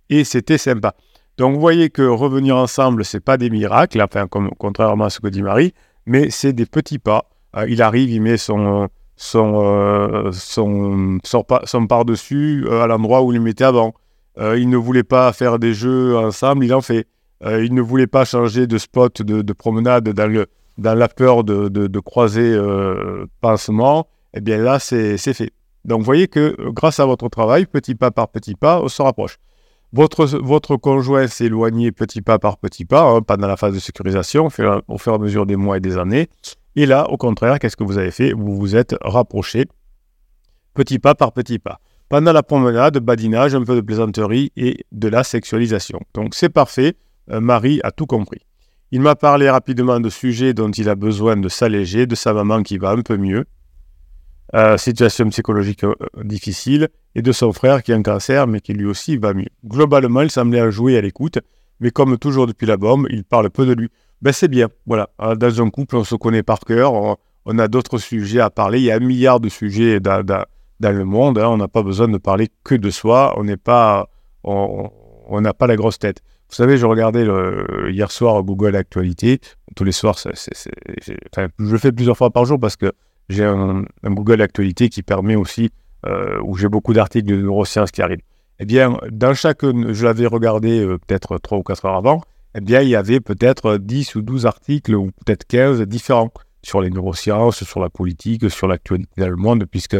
et 0.09 0.23
c'était 0.23 0.57
sympa. 0.57 0.95
Donc, 1.37 1.53
vous 1.53 1.59
voyez 1.59 1.89
que 1.89 2.01
revenir 2.01 2.55
ensemble, 2.55 3.03
ce 3.03 3.17
n'est 3.17 3.21
pas 3.21 3.37
des 3.37 3.49
miracles, 3.49 4.01
enfin, 4.01 4.25
contrairement 4.27 5.03
à 5.03 5.09
ce 5.09 5.19
que 5.19 5.27
dit 5.27 5.43
Marie, 5.43 5.73
mais 6.05 6.29
c'est 6.29 6.53
des 6.53 6.65
petits 6.65 6.97
pas. 6.97 7.29
Il 7.67 7.81
arrive, 7.81 8.09
il 8.09 8.21
met 8.21 8.37
son, 8.37 8.87
son, 9.17 10.31
son, 10.31 11.19
son, 11.23 11.87
par-dessus 11.87 12.65
à 12.71 12.87
l'endroit 12.87 13.21
où 13.21 13.31
il 13.33 13.37
le 13.37 13.43
mettait 13.43 13.65
avant. 13.65 13.93
il 14.39 14.69
ne 14.69 14.77
voulait 14.77 15.03
pas 15.03 15.31
faire 15.33 15.59
des 15.59 15.73
jeux 15.73 16.17
ensemble, 16.17 16.65
il 16.65 16.73
en 16.73 16.81
fait. 16.81 17.05
Il 17.45 17.73
ne 17.73 17.81
voulait 17.81 18.07
pas 18.07 18.25
changer 18.25 18.67
de 18.67 18.77
spot 18.77 19.21
de, 19.21 19.53
promenade 19.53 20.09
dans, 20.09 20.27
le, 20.27 20.47
dans 20.77 20.95
la 20.95 21.07
peur 21.07 21.43
de, 21.43 21.69
de, 21.69 21.99
croiser 21.99 22.57
pansement. 23.41 24.07
Eh 24.33 24.41
bien 24.41 24.57
là, 24.57 24.79
c'est 24.79 25.17
fait. 25.17 25.51
Donc 25.85 25.99
vous 25.99 26.05
voyez 26.05 26.27
que 26.27 26.55
grâce 26.71 26.99
à 26.99 27.05
votre 27.05 27.29
travail, 27.29 27.65
petit 27.65 27.95
pas 27.95 28.11
par 28.11 28.27
petit 28.29 28.55
pas, 28.55 28.81
on 28.81 28.87
se 28.87 29.01
rapproche. 29.01 29.37
Votre, 29.93 30.25
votre 30.25 30.75
conjoint 30.75 31.27
s'est 31.27 31.45
éloigné 31.45 31.93
petit 31.93 32.21
pas 32.21 32.39
par 32.39 32.57
petit 32.57 32.83
pas, 32.83 33.03
hein, 33.03 33.21
pas 33.21 33.37
dans 33.37 33.47
la 33.47 33.55
phase 33.55 33.73
de 33.73 33.79
sécurisation, 33.79 34.47
au 34.47 34.49
fur, 34.49 34.83
et 34.89 35.09
à 35.09 35.17
mesure 35.17 35.45
des 35.45 35.55
mois 35.55 35.77
et 35.77 35.79
des 35.79 35.97
années. 35.97 36.27
Et 36.75 36.85
là, 36.85 37.09
au 37.09 37.17
contraire, 37.17 37.57
qu'est-ce 37.57 37.77
que 37.77 37.85
vous 37.85 37.97
avez 37.97 38.11
fait? 38.11 38.33
Vous 38.33 38.57
vous 38.57 38.75
êtes 38.75 38.95
rapproché 39.01 39.65
petit 40.73 40.99
pas 40.99 41.15
par 41.15 41.31
petit 41.31 41.57
pas. 41.57 41.79
Pendant 42.09 42.31
la 42.33 42.43
promenade, 42.43 42.99
badinage, 42.99 43.55
un 43.55 43.63
peu 43.63 43.75
de 43.75 43.81
plaisanterie 43.81 44.51
et 44.55 44.85
de 44.91 45.07
la 45.07 45.23
sexualisation. 45.23 45.99
Donc 46.13 46.35
c'est 46.35 46.49
parfait, 46.49 46.89
euh, 46.89 47.06
Marie 47.29 47.79
a 47.83 47.91
tout 47.91 48.05
compris. 48.05 48.41
Il 48.91 49.01
m'a 49.01 49.15
parlé 49.15 49.49
rapidement 49.49 49.99
de 49.99 50.09
sujets 50.09 50.53
dont 50.53 50.71
il 50.71 50.87
a 50.87 50.95
besoin 50.95 51.35
de 51.35 51.49
s'alléger, 51.49 52.05
de 52.05 52.15
sa 52.15 52.33
maman 52.33 52.63
qui 52.63 52.77
va 52.77 52.91
un 52.91 53.01
peu 53.01 53.17
mieux, 53.17 53.45
euh, 54.55 54.77
situation 54.77 55.27
psychologique 55.27 55.83
euh, 55.83 55.93
difficile, 56.23 56.87
et 57.15 57.21
de 57.21 57.33
son 57.33 57.51
frère 57.51 57.83
qui 57.83 57.91
a 57.91 57.97
un 57.97 58.01
cancer, 58.01 58.47
mais 58.47 58.61
qui 58.61 58.71
lui 58.71 58.85
aussi 58.85 59.17
va 59.17 59.33
mieux. 59.33 59.49
Globalement, 59.65 60.21
il 60.21 60.31
semblait 60.31 60.71
jouer 60.71 60.97
à 60.97 61.01
l'écoute, 61.01 61.39
mais 61.81 61.91
comme 61.91 62.17
toujours 62.17 62.47
depuis 62.47 62.65
la 62.65 62.77
bombe, 62.77 63.07
il 63.09 63.25
parle 63.25 63.49
peu 63.49 63.65
de 63.65 63.73
lui. 63.73 63.89
Ben 64.21 64.31
c'est 64.31 64.47
bien, 64.47 64.69
voilà. 64.85 65.09
Euh, 65.21 65.35
dans 65.35 65.61
un 65.61 65.69
couple, 65.69 65.97
on 65.97 66.05
se 66.05 66.15
connaît 66.15 66.43
par 66.43 66.61
cœur, 66.61 66.93
on, 66.93 67.59
a 67.59 67.67
d'autres 67.67 67.97
sujets 67.97 68.39
à 68.39 68.49
parler, 68.49 68.79
il 68.79 68.85
y 68.85 68.91
a 68.91 68.95
un 68.95 68.99
milliard 68.99 69.41
de 69.41 69.49
sujets 69.49 69.99
dans, 69.99 70.23
le 70.79 71.03
monde, 71.03 71.39
hein. 71.39 71.49
on 71.49 71.57
n'a 71.57 71.67
pas 71.67 71.83
besoin 71.83 72.07
de 72.07 72.17
parler 72.17 72.47
que 72.63 72.75
de 72.75 72.89
soi, 72.89 73.33
on 73.37 73.43
n'est 73.43 73.57
pas, 73.57 74.09
on 74.43 75.41
n'a 75.41 75.53
pas 75.53 75.67
la 75.67 75.75
grosse 75.75 75.99
tête. 75.99 76.21
Vous 76.49 76.55
savez, 76.55 76.77
je 76.77 76.85
regardais 76.85 77.25
hier 77.89 78.09
soir 78.09 78.41
Google 78.43 78.75
Actualité, 78.75 79.39
tous 79.75 79.83
les 79.83 79.91
soirs, 79.91 80.17
je 80.17 81.47
le 81.59 81.77
fais 81.77 81.91
plusieurs 81.91 82.17
fois 82.17 82.29
par 82.29 82.45
jour 82.45 82.59
parce 82.59 82.77
que 82.77 82.91
j'ai 83.29 83.43
un, 83.43 83.83
Google 84.03 84.41
Actualité 84.41 84.89
qui 84.89 85.03
permet 85.03 85.35
aussi, 85.35 85.69
euh, 86.05 86.39
où 86.43 86.55
j'ai 86.55 86.69
beaucoup 86.69 86.93
d'articles 86.93 87.27
de 87.27 87.35
neurosciences 87.35 87.91
qui 87.91 88.01
arrivent. 88.01 88.21
Eh 88.59 88.65
bien, 88.65 88.97
dans 89.11 89.33
chaque, 89.33 89.63
je 89.63 90.05
l'avais 90.05 90.25
regardé 90.25 90.79
euh, 90.79 90.97
peut-être 90.97 91.37
3 91.37 91.57
ou 91.57 91.63
4 91.63 91.85
heures 91.85 91.95
avant, 91.95 92.21
eh 92.55 92.61
bien, 92.61 92.81
il 92.81 92.89
y 92.89 92.95
avait 92.95 93.19
peut-être 93.19 93.77
10 93.77 94.15
ou 94.15 94.21
12 94.21 94.45
articles, 94.45 94.95
ou 94.95 95.11
peut-être 95.25 95.45
15 95.45 95.81
différents 95.81 96.31
sur 96.63 96.81
les 96.81 96.89
neurosciences, 96.89 97.63
sur 97.63 97.79
la 97.79 97.89
politique, 97.89 98.49
sur 98.49 98.67
l'actualité 98.67 99.21
dans 99.21 99.29
le 99.29 99.35
monde, 99.35 99.65
puisque 99.69 99.97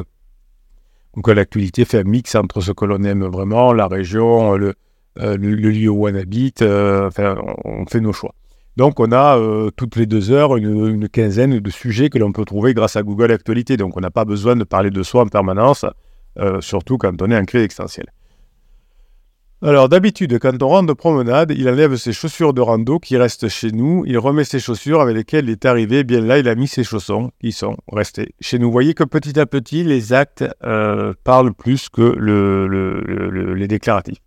Google 1.13 1.39
Actualité 1.39 1.85
fait 1.85 1.99
un 1.99 2.03
mix 2.03 2.33
entre 2.35 2.61
ce 2.61 2.71
que 2.71 2.85
l'on 2.85 3.03
aime 3.03 3.25
vraiment, 3.25 3.73
la 3.73 3.87
région, 3.87 4.55
le, 4.55 4.73
euh, 5.19 5.37
le, 5.37 5.55
lieu 5.55 5.89
où 5.89 6.07
on 6.07 6.15
habite, 6.15 6.61
enfin, 6.61 7.35
on 7.65 7.85
fait 7.85 8.01
nos 8.01 8.13
choix. 8.13 8.33
Donc, 8.77 8.99
on 8.99 9.11
a 9.11 9.39
euh, 9.39 9.71
toutes 9.75 9.95
les 9.95 10.05
deux 10.05 10.29
heures 10.29 10.55
une, 10.55 11.09
quinzaine 11.09 11.59
de 11.59 11.69
sujets 11.71 12.11
que 12.11 12.19
l'on 12.19 12.31
peut 12.31 12.45
trouver 12.45 12.75
grâce 12.75 12.95
à 12.95 13.01
Google 13.01 13.31
Actualité. 13.31 13.75
Donc, 13.75 13.97
on 13.97 14.01
n'a 14.01 14.11
pas 14.11 14.23
besoin 14.23 14.55
de 14.55 14.63
parler 14.63 14.91
de 14.91 15.01
soi 15.01 15.23
en 15.23 15.27
permanence, 15.27 15.83
euh, 16.37 16.61
surtout 16.61 16.99
quand 16.99 17.19
on 17.23 17.31
est 17.31 17.37
en 17.37 17.43
clé 17.43 17.63
extensielle. 17.63 18.13
Alors, 19.63 19.89
d'habitude, 19.89 20.37
quand 20.37 20.61
on 20.61 20.67
rentre 20.67 20.85
de 20.85 20.93
promenade, 20.93 21.51
il 21.57 21.67
enlève 21.67 21.95
ses 21.95 22.13
chaussures 22.13 22.53
de 22.53 22.61
rando 22.61 22.99
qui 22.99 23.17
restent 23.17 23.47
chez 23.47 23.71
nous. 23.71 24.03
Il 24.05 24.19
remet 24.19 24.43
ses 24.43 24.59
chaussures 24.59 25.01
avec 25.01 25.15
lesquelles 25.15 25.45
il 25.45 25.53
est 25.53 25.65
arrivé. 25.65 26.03
Bien 26.03 26.21
là, 26.21 26.37
il 26.37 26.47
a 26.47 26.53
mis 26.53 26.67
ses 26.67 26.83
chaussons 26.83 27.31
qui 27.41 27.53
sont 27.53 27.77
restés 27.91 28.35
chez 28.41 28.59
nous. 28.59 28.67
Vous 28.67 28.71
voyez 28.71 28.93
que 28.93 29.03
petit 29.03 29.39
à 29.39 29.47
petit, 29.47 29.83
les 29.83 30.13
actes 30.13 30.45
euh, 30.63 31.15
parlent 31.23 31.55
plus 31.55 31.89
que 31.89 32.13
les 33.55 33.67
déclaratifs. 33.67 34.19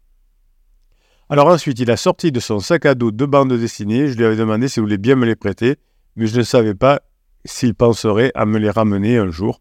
Alors 1.32 1.46
ensuite, 1.46 1.78
il 1.78 1.88
a 1.92 1.96
sorti 1.96 2.32
de 2.32 2.40
son 2.40 2.58
sac 2.58 2.86
à 2.86 2.96
dos 2.96 3.12
deux 3.12 3.26
bandes 3.26 3.52
dessinées. 3.52 4.08
Je 4.08 4.16
lui 4.16 4.24
avais 4.24 4.34
demandé 4.34 4.66
s'il 4.66 4.82
voulait 4.82 4.98
bien 4.98 5.14
me 5.14 5.24
les 5.24 5.36
prêter, 5.36 5.76
mais 6.16 6.26
je 6.26 6.36
ne 6.36 6.42
savais 6.42 6.74
pas 6.74 7.02
s'il 7.44 7.76
penserait 7.76 8.32
à 8.34 8.46
me 8.46 8.58
les 8.58 8.68
ramener 8.68 9.16
un 9.16 9.30
jour. 9.30 9.60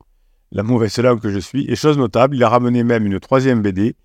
La 0.52 0.64
mauvaise 0.64 0.98
langue 0.98 1.22
que 1.22 1.30
je 1.30 1.38
suis. 1.38 1.70
Et 1.70 1.76
chose 1.76 2.00
notable, 2.00 2.36
il 2.36 2.44
a 2.44 2.50
ramené 2.50 2.84
même 2.84 3.06
une 3.06 3.20
troisième 3.20 3.62
BD 3.62 3.96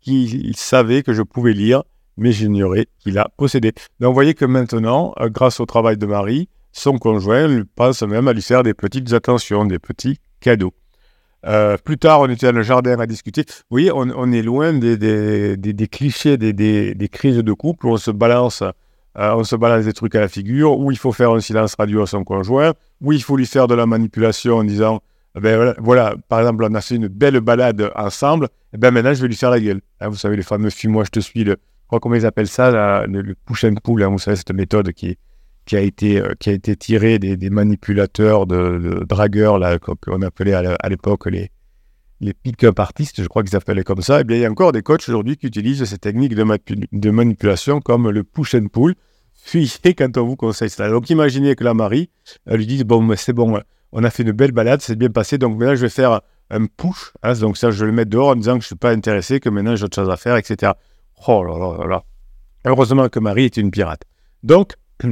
qu'il 0.00 0.56
savait 0.56 1.04
que 1.04 1.12
je 1.12 1.22
pouvais 1.22 1.52
lire, 1.52 1.84
mais 2.16 2.32
j'ignorais 2.32 2.88
qu'il 2.98 3.18
a 3.18 3.28
possédé. 3.36 3.72
Donc 4.00 4.08
vous 4.08 4.14
voyez 4.14 4.34
que 4.34 4.44
maintenant, 4.44 5.14
euh, 5.20 5.28
grâce 5.28 5.60
au 5.60 5.66
travail 5.66 5.96
de 5.96 6.06
Marie, 6.06 6.48
son 6.72 6.98
conjoint 6.98 7.62
pense 7.76 8.02
même 8.02 8.26
à 8.26 8.32
lui 8.32 8.42
faire 8.42 8.64
des 8.64 8.74
petites 8.74 9.12
attentions, 9.12 9.64
des 9.64 9.78
petits 9.78 10.18
cadeaux. 10.40 10.74
Euh, 11.46 11.76
plus 11.76 11.96
tard, 11.96 12.20
on 12.20 12.28
était 12.28 12.46
dans 12.46 12.56
le 12.56 12.62
jardin 12.62 12.98
à 12.98 13.06
discuter. 13.06 13.42
Vous 13.46 13.64
voyez, 13.70 13.92
on, 13.92 14.32
est 14.32 14.42
loin 14.42 14.72
des, 14.72 15.88
clichés, 15.90 16.36
des, 16.36 17.08
crises 17.10 17.36
de 17.36 17.52
couple 17.52 17.86
où 17.86 17.90
on 17.90 17.96
se 17.96 18.10
balance, 18.10 18.62
euh, 18.62 18.72
on 19.34 19.44
se 19.44 19.54
balance 19.54 19.84
des 19.84 19.92
trucs 19.92 20.14
à 20.14 20.20
la 20.20 20.28
figure, 20.28 20.78
où 20.78 20.90
il 20.90 20.98
faut 20.98 21.12
faire 21.12 21.30
un 21.30 21.40
silence 21.40 21.74
radio 21.78 22.02
à 22.02 22.06
son 22.06 22.24
conjoint, 22.24 22.74
où 23.00 23.12
il 23.12 23.22
faut 23.22 23.36
lui 23.36 23.46
faire 23.46 23.68
de 23.68 23.74
la 23.74 23.86
manipulation 23.86 24.56
en 24.56 24.64
disant, 24.64 25.00
eh 25.36 25.40
ben 25.40 25.74
voilà, 25.78 26.16
par 26.28 26.40
exemple, 26.40 26.64
on 26.64 26.74
a 26.74 26.80
fait 26.80 26.96
une 26.96 27.08
belle 27.08 27.40
balade 27.40 27.92
ensemble, 27.94 28.46
et 28.46 28.48
eh 28.74 28.78
ben 28.78 28.90
maintenant 28.90 29.14
je 29.14 29.22
vais 29.22 29.28
lui 29.28 29.36
faire 29.36 29.50
la 29.50 29.60
gueule. 29.60 29.80
Hein, 30.00 30.08
vous 30.08 30.16
savez, 30.16 30.36
les 30.36 30.42
fameux 30.42 30.70
films, 30.70 30.94
moi 30.94 31.04
je 31.04 31.10
te 31.10 31.20
suis, 31.20 31.44
le, 31.44 31.52
je 31.52 31.86
crois 31.86 32.00
comment 32.00 32.16
ils 32.16 32.26
appellent 32.26 32.48
ça, 32.48 33.06
le, 33.06 33.34
push 33.44 33.64
and 33.64 33.74
pull, 33.84 34.02
hein, 34.02 34.08
vous 34.08 34.18
savez, 34.18 34.36
cette 34.36 34.52
méthode 34.52 34.92
qui 34.92 35.10
est 35.10 35.18
qui 35.66 35.76
a 35.76 35.80
été, 35.80 36.20
euh, 36.20 36.32
qui 36.38 36.50
a 36.50 36.52
été 36.52 36.76
tiré 36.76 37.18
des, 37.18 37.50
manipulateurs 37.50 38.46
de, 38.46 39.04
dragueurs 39.06 39.58
là, 39.58 39.78
qu'on 39.78 40.22
appelait 40.22 40.54
à 40.54 40.88
l'époque 40.88 41.26
les, 41.26 41.50
les 42.20 42.32
pick-up 42.32 42.78
artistes, 42.78 43.22
je 43.22 43.28
crois 43.28 43.42
qu'ils 43.42 43.52
s'appelaient 43.52 43.84
comme 43.84 44.02
ça. 44.02 44.18
Et 44.18 44.20
eh 44.22 44.24
bien, 44.24 44.36
il 44.36 44.40
y 44.40 44.44
a 44.44 44.50
encore 44.50 44.72
des 44.72 44.82
coachs 44.82 45.08
aujourd'hui 45.08 45.36
qui 45.36 45.46
utilisent 45.46 45.84
ces 45.84 45.98
techniques 45.98 46.34
de, 46.34 46.44
de, 46.92 47.10
manipulation 47.10 47.80
comme 47.80 48.10
le 48.10 48.24
push 48.24 48.54
and 48.54 48.68
pull. 48.72 48.94
Fuyez 49.34 49.94
quand 49.94 50.16
on 50.16 50.26
vous 50.26 50.36
conseille 50.36 50.70
cela. 50.70 50.88
Donc, 50.88 51.10
imaginez 51.10 51.54
que 51.54 51.64
la 51.64 51.74
Marie 51.74 52.10
elle 52.46 52.58
lui 52.58 52.66
dise 52.66 52.84
Bon, 52.84 53.14
c'est 53.16 53.32
bon, 53.32 53.60
On 53.92 54.04
a 54.04 54.10
fait 54.10 54.22
une 54.22 54.32
belle 54.32 54.52
balade, 54.52 54.80
c'est 54.80 54.96
bien 54.96 55.10
passé. 55.10 55.38
Donc 55.38 55.58
maintenant, 55.58 55.74
je 55.74 55.82
vais 55.82 55.88
faire 55.88 56.22
un 56.50 56.66
push. 56.66 57.12
Hein, 57.22 57.34
donc 57.34 57.56
ça, 57.56 57.70
je 57.70 57.80
vais 57.80 57.90
le 57.90 57.92
mettre 57.92 58.10
dehors 58.10 58.28
en 58.28 58.36
disant 58.36 58.54
que 58.54 58.62
je 58.62 58.66
ne 58.66 58.68
suis 58.68 58.76
pas 58.76 58.92
intéressé, 58.92 59.40
que 59.40 59.48
maintenant 59.48 59.76
j'ai 59.76 59.84
autre 59.84 59.94
chose 59.94 60.10
à 60.10 60.16
faire, 60.16 60.36
etc. 60.36 60.72
Oh 61.28 61.44
là 61.44 61.86
là. 61.86 62.02
Heureusement 62.64 63.08
que 63.08 63.20
Marie 63.20 63.44
est 63.44 63.56
une 63.56 63.70
pirate. 63.70 64.02
Donc, 64.42 64.72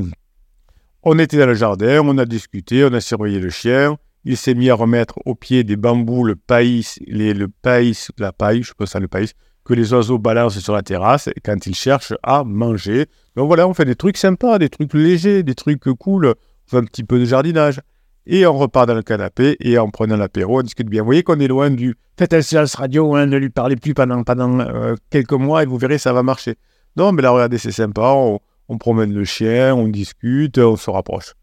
on 1.05 1.19
était 1.19 1.37
dans 1.37 1.47
le 1.47 1.55
jardin, 1.55 2.01
on 2.05 2.17
a 2.19 2.25
discuté, 2.25 2.85
on 2.85 2.93
a 2.93 3.01
surveillé 3.01 3.39
le 3.39 3.51
chien. 3.51 3.97
Il 4.25 4.39
s'est 4.39 4.55
mis 4.55 4.71
à 4.71 4.75
remettre 4.75 5.19
au 5.27 5.35
pied 5.35 5.63
des 5.63 5.77
bambous 5.77 6.25
le 6.25 6.35
païs, 6.35 6.99
les, 7.07 7.35
le 7.35 7.49
païs, 7.49 8.11
la 8.19 8.33
paille, 8.33 8.63
je 8.63 8.73
pense 8.73 8.91
ça 8.91 9.01
le 9.01 9.09
païs, 9.09 9.35
que 9.65 9.75
les 9.75 9.93
oiseaux 9.93 10.19
balancent 10.19 10.59
sur 10.61 10.73
la 10.73 10.83
terrasse 10.83 11.29
quand 11.45 11.67
ils 11.67 11.75
cherchent 11.75 12.15
à 12.23 12.43
manger. 12.43 13.07
Donc 13.37 13.49
voilà, 13.49 13.69
on 13.69 13.75
fait 13.75 13.85
des 13.85 13.97
trucs 13.97 14.17
sympas, 14.17 14.59
des 14.59 14.71
trucs 14.71 14.95
légers, 14.95 15.43
des 15.43 15.55
trucs 15.55 15.85
cool. 15.99 16.27
On 16.27 16.71
fait 16.71 16.79
un 16.79 16.85
petit 16.85 17.05
peu 17.05 17.19
de 17.19 17.27
jardinage. 17.27 17.81
Et 18.27 18.47
on 18.47 18.57
repart 18.57 18.89
dans 18.89 18.95
le 18.95 19.03
canapé 19.03 19.59
et 19.61 19.77
en 19.77 19.91
prenant 19.91 20.17
l'apéro, 20.17 20.61
on 20.61 20.63
discute 20.63 20.89
bien. 20.89 21.03
Vous 21.03 21.07
voyez 21.07 21.23
qu'on 21.23 21.39
est 21.41 21.49
loin 21.49 21.69
du 21.69 21.95
faites 22.19 22.33
un 22.33 22.41
silence 22.41 22.75
radio, 22.75 23.15
hein, 23.15 23.27
ne 23.27 23.37
lui 23.37 23.51
parlez 23.51 23.77
plus 23.77 23.93
pendant, 23.93 24.23
pendant 24.23 24.61
euh, 24.61 24.95
quelques 25.11 25.33
mois 25.33 25.63
et 25.63 25.67
vous 25.67 25.77
verrez, 25.77 25.99
ça 25.99 26.15
va 26.15 26.23
marcher. 26.23 26.55
Non, 26.97 27.13
mais 27.13 27.21
là, 27.21 27.33
regardez, 27.33 27.59
c'est 27.59 27.73
sympa. 27.73 28.13
On, 28.15 28.41
on 28.69 28.79
promène 28.79 29.13
le 29.13 29.25
chien, 29.25 29.75
on 29.75 29.89
discute, 29.89 30.59
on 30.59 30.77
se 30.77 30.91
rapproche. 30.91 31.35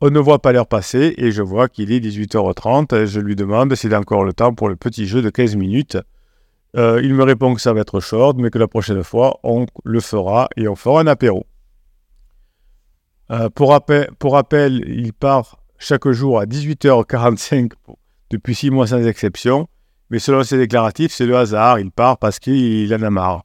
On 0.00 0.10
ne 0.10 0.18
voit 0.18 0.40
pas 0.40 0.52
l'heure 0.52 0.66
passer 0.66 1.14
et 1.16 1.30
je 1.30 1.42
vois 1.42 1.68
qu'il 1.68 1.92
est 1.92 2.00
18h30. 2.00 3.06
Je 3.06 3.20
lui 3.20 3.36
demande 3.36 3.74
s'il 3.74 3.94
a 3.94 4.00
encore 4.00 4.24
le 4.24 4.32
temps 4.32 4.54
pour 4.54 4.68
le 4.68 4.76
petit 4.76 5.06
jeu 5.06 5.22
de 5.22 5.30
15 5.30 5.56
minutes. 5.56 5.96
Euh, 6.76 7.00
il 7.02 7.14
me 7.14 7.22
répond 7.22 7.54
que 7.54 7.60
ça 7.60 7.72
va 7.72 7.80
être 7.80 8.00
short, 8.00 8.36
mais 8.36 8.50
que 8.50 8.58
la 8.58 8.68
prochaine 8.68 9.02
fois, 9.04 9.38
on 9.44 9.66
le 9.84 10.00
fera 10.00 10.48
et 10.56 10.66
on 10.68 10.74
fera 10.74 11.00
un 11.00 11.06
apéro. 11.06 11.46
Euh, 13.30 13.48
pour, 13.48 13.70
rappel, 13.70 14.84
il 14.86 15.12
part 15.12 15.58
chaque 15.78 16.08
jour 16.10 16.40
à 16.40 16.44
18h45 16.44 17.72
depuis 18.30 18.54
6 18.54 18.70
mois 18.70 18.86
sans 18.88 19.06
exception. 19.06 19.68
Mais 20.10 20.18
selon 20.18 20.42
ses 20.42 20.58
déclaratifs, 20.58 21.12
c'est 21.12 21.26
le 21.26 21.36
hasard. 21.36 21.78
Il 21.78 21.90
part 21.90 22.18
parce 22.18 22.38
qu'il 22.38 22.92
en 22.94 23.02
a 23.02 23.10
marre. 23.10 23.44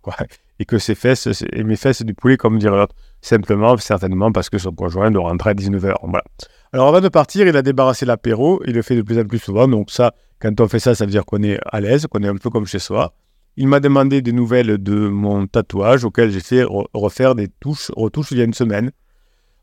Et 0.59 0.65
que 0.65 0.77
ses 0.77 0.93
fesses, 0.95 1.43
et 1.53 1.63
mes 1.63 1.77
fesses 1.77 2.01
du 2.01 2.13
poulet, 2.13 2.35
comme 2.35 2.59
dirait 2.59 2.77
l'autre. 2.77 2.95
Simplement, 3.21 3.77
certainement, 3.77 4.31
parce 4.31 4.49
que 4.49 4.57
son 4.57 4.71
conjoint 4.71 5.09
doit 5.09 5.23
rentrer 5.23 5.51
à 5.51 5.53
19h. 5.53 5.93
Voilà. 6.03 6.23
Alors 6.71 6.89
avant 6.89 7.01
de 7.01 7.09
partir, 7.09 7.47
il 7.47 7.55
a 7.55 7.61
débarrassé 7.61 8.05
l'apéro. 8.05 8.61
Il 8.67 8.73
le 8.73 8.81
fait 8.81 8.95
de 8.95 9.01
plus 9.01 9.17
en 9.17 9.25
plus 9.25 9.39
souvent. 9.39 9.67
Donc 9.67 9.89
ça, 9.89 10.13
quand 10.39 10.59
on 10.61 10.67
fait 10.67 10.79
ça, 10.79 10.95
ça 10.95 11.05
veut 11.05 11.11
dire 11.11 11.25
qu'on 11.25 11.41
est 11.43 11.59
à 11.65 11.81
l'aise, 11.81 12.07
qu'on 12.07 12.21
est 12.23 12.27
un 12.27 12.35
peu 12.35 12.49
comme 12.49 12.65
chez 12.65 12.79
soi. 12.79 13.13
Il 13.57 13.67
m'a 13.67 13.79
demandé 13.79 14.21
des 14.21 14.31
nouvelles 14.31 14.77
de 14.77 15.07
mon 15.07 15.47
tatouage 15.47 16.05
auquel 16.05 16.31
j'ai 16.31 16.39
fait 16.39 16.63
refaire 16.93 17.35
des 17.35 17.47
touches, 17.47 17.91
retouches 17.95 18.31
il 18.31 18.37
y 18.37 18.41
a 18.41 18.45
une 18.45 18.53
semaine. 18.53 18.91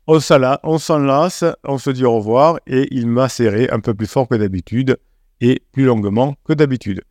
On 0.05 0.19
s'enlace, 0.19 1.43
on 1.63 1.77
se 1.77 1.89
dit 1.89 2.05
au 2.05 2.15
revoir 2.15 2.59
et 2.67 2.87
il 2.91 3.07
m'a 3.07 3.27
serré 3.27 3.69
un 3.71 3.79
peu 3.79 3.93
plus 3.93 4.07
fort 4.07 4.27
que 4.27 4.35
d'habitude 4.35 4.97
et 5.41 5.61
plus 5.71 5.85
longuement 5.85 6.35
que 6.45 6.53
d'habitude. 6.53 7.01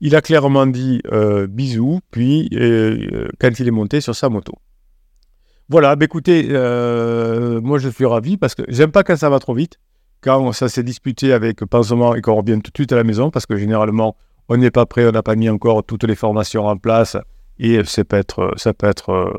Il 0.00 0.16
a 0.16 0.22
clairement 0.22 0.66
dit 0.66 1.00
euh, 1.12 1.46
bisous, 1.46 2.00
puis 2.10 2.48
euh, 2.54 3.28
quand 3.38 3.58
il 3.58 3.68
est 3.68 3.72
monté 3.72 4.00
sur 4.00 4.14
sa 4.14 4.28
moto. 4.28 4.54
Voilà, 5.68 5.94
bah 5.94 6.04
écoutez, 6.06 6.48
euh, 6.50 7.60
moi 7.60 7.78
je 7.78 7.88
suis 7.88 8.06
ravi 8.06 8.36
parce 8.36 8.54
que 8.54 8.62
j'aime 8.68 8.90
pas 8.90 9.04
quand 9.04 9.16
ça 9.16 9.30
va 9.30 9.38
trop 9.38 9.54
vite, 9.54 9.78
quand 10.20 10.52
ça 10.52 10.68
s'est 10.68 10.82
disputé 10.82 11.32
avec 11.32 11.64
Pansement 11.64 12.14
et 12.14 12.22
qu'on 12.22 12.34
revient 12.34 12.60
tout 12.62 12.72
de 12.72 12.76
suite 12.76 12.92
à 12.92 12.96
la 12.96 13.04
maison, 13.04 13.30
parce 13.30 13.46
que 13.46 13.56
généralement 13.56 14.16
on 14.48 14.56
n'est 14.56 14.72
pas 14.72 14.84
prêt, 14.84 15.06
on 15.06 15.12
n'a 15.12 15.22
pas 15.22 15.36
mis 15.36 15.48
encore 15.48 15.84
toutes 15.84 16.02
les 16.04 16.16
formations 16.16 16.66
en 16.66 16.76
place 16.76 17.16
et 17.60 17.84
ça 17.84 18.04
peut 18.04 18.16
être, 18.16 18.52
ça 18.56 18.72
euh, 19.10 19.30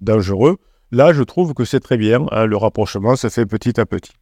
dangereux. 0.00 0.58
Là, 0.92 1.12
je 1.12 1.22
trouve 1.22 1.54
que 1.54 1.64
c'est 1.64 1.80
très 1.80 1.96
bien, 1.96 2.26
hein, 2.30 2.46
le 2.46 2.56
rapprochement 2.56 3.16
se 3.16 3.28
fait 3.28 3.46
petit 3.46 3.80
à 3.80 3.86
petit. 3.86 4.12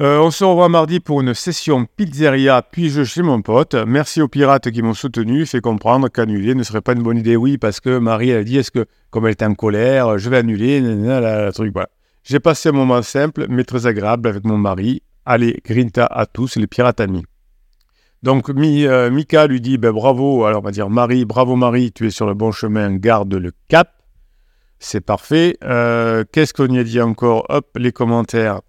Euh, 0.00 0.20
on 0.20 0.30
se 0.30 0.42
revoit 0.42 0.70
mardi 0.70 1.00
pour 1.00 1.20
une 1.20 1.34
session 1.34 1.84
pizzeria 1.84 2.62
puis-je 2.62 3.04
chez 3.04 3.20
mon 3.20 3.42
pote. 3.42 3.74
Merci 3.74 4.22
aux 4.22 4.28
pirates 4.28 4.70
qui 4.70 4.80
m'ont 4.80 4.94
soutenu, 4.94 5.44
fait 5.44 5.60
comprendre 5.60 6.08
qu'annuler 6.08 6.54
ne 6.54 6.62
serait 6.62 6.80
pas 6.80 6.94
une 6.94 7.02
bonne 7.02 7.18
idée. 7.18 7.36
Oui, 7.36 7.58
parce 7.58 7.78
que 7.78 7.98
Marie 7.98 8.32
a 8.32 8.42
dit 8.42 8.56
est-ce 8.56 8.70
que, 8.70 8.86
comme 9.10 9.26
elle 9.26 9.32
était 9.32 9.44
en 9.44 9.54
colère, 9.54 10.16
je 10.16 10.30
vais 10.30 10.38
annuler, 10.38 10.80
la. 10.80 11.50
J'ai 12.24 12.40
passé 12.40 12.70
un 12.70 12.72
moment 12.72 13.02
simple 13.02 13.46
mais 13.50 13.64
très 13.64 13.86
agréable 13.86 14.28
avec 14.30 14.44
mon 14.44 14.56
mari. 14.56 15.02
Allez, 15.26 15.60
grinta 15.62 16.06
à 16.06 16.24
tous, 16.24 16.56
les 16.56 16.66
pirates 16.66 17.00
amis. 17.00 17.24
Donc 18.22 18.48
euh, 18.48 19.10
Mika 19.10 19.46
lui 19.46 19.60
dit 19.60 19.76
ben, 19.76 19.92
bravo, 19.92 20.44
alors 20.44 20.60
on 20.60 20.64
va 20.64 20.70
dire 20.70 20.88
Marie, 20.88 21.26
bravo 21.26 21.54
Marie, 21.54 21.92
tu 21.92 22.06
es 22.06 22.10
sur 22.10 22.26
le 22.26 22.32
bon 22.32 22.50
chemin, 22.50 22.96
garde 22.96 23.34
le 23.34 23.52
cap. 23.68 23.90
C'est 24.78 25.02
parfait. 25.02 25.58
Euh, 25.64 26.24
qu'est-ce 26.32 26.54
qu'on 26.54 26.72
y 26.72 26.78
a 26.78 26.84
dit 26.84 27.00
encore? 27.00 27.44
Hop, 27.50 27.76
les 27.76 27.92
commentaires. 27.92 28.62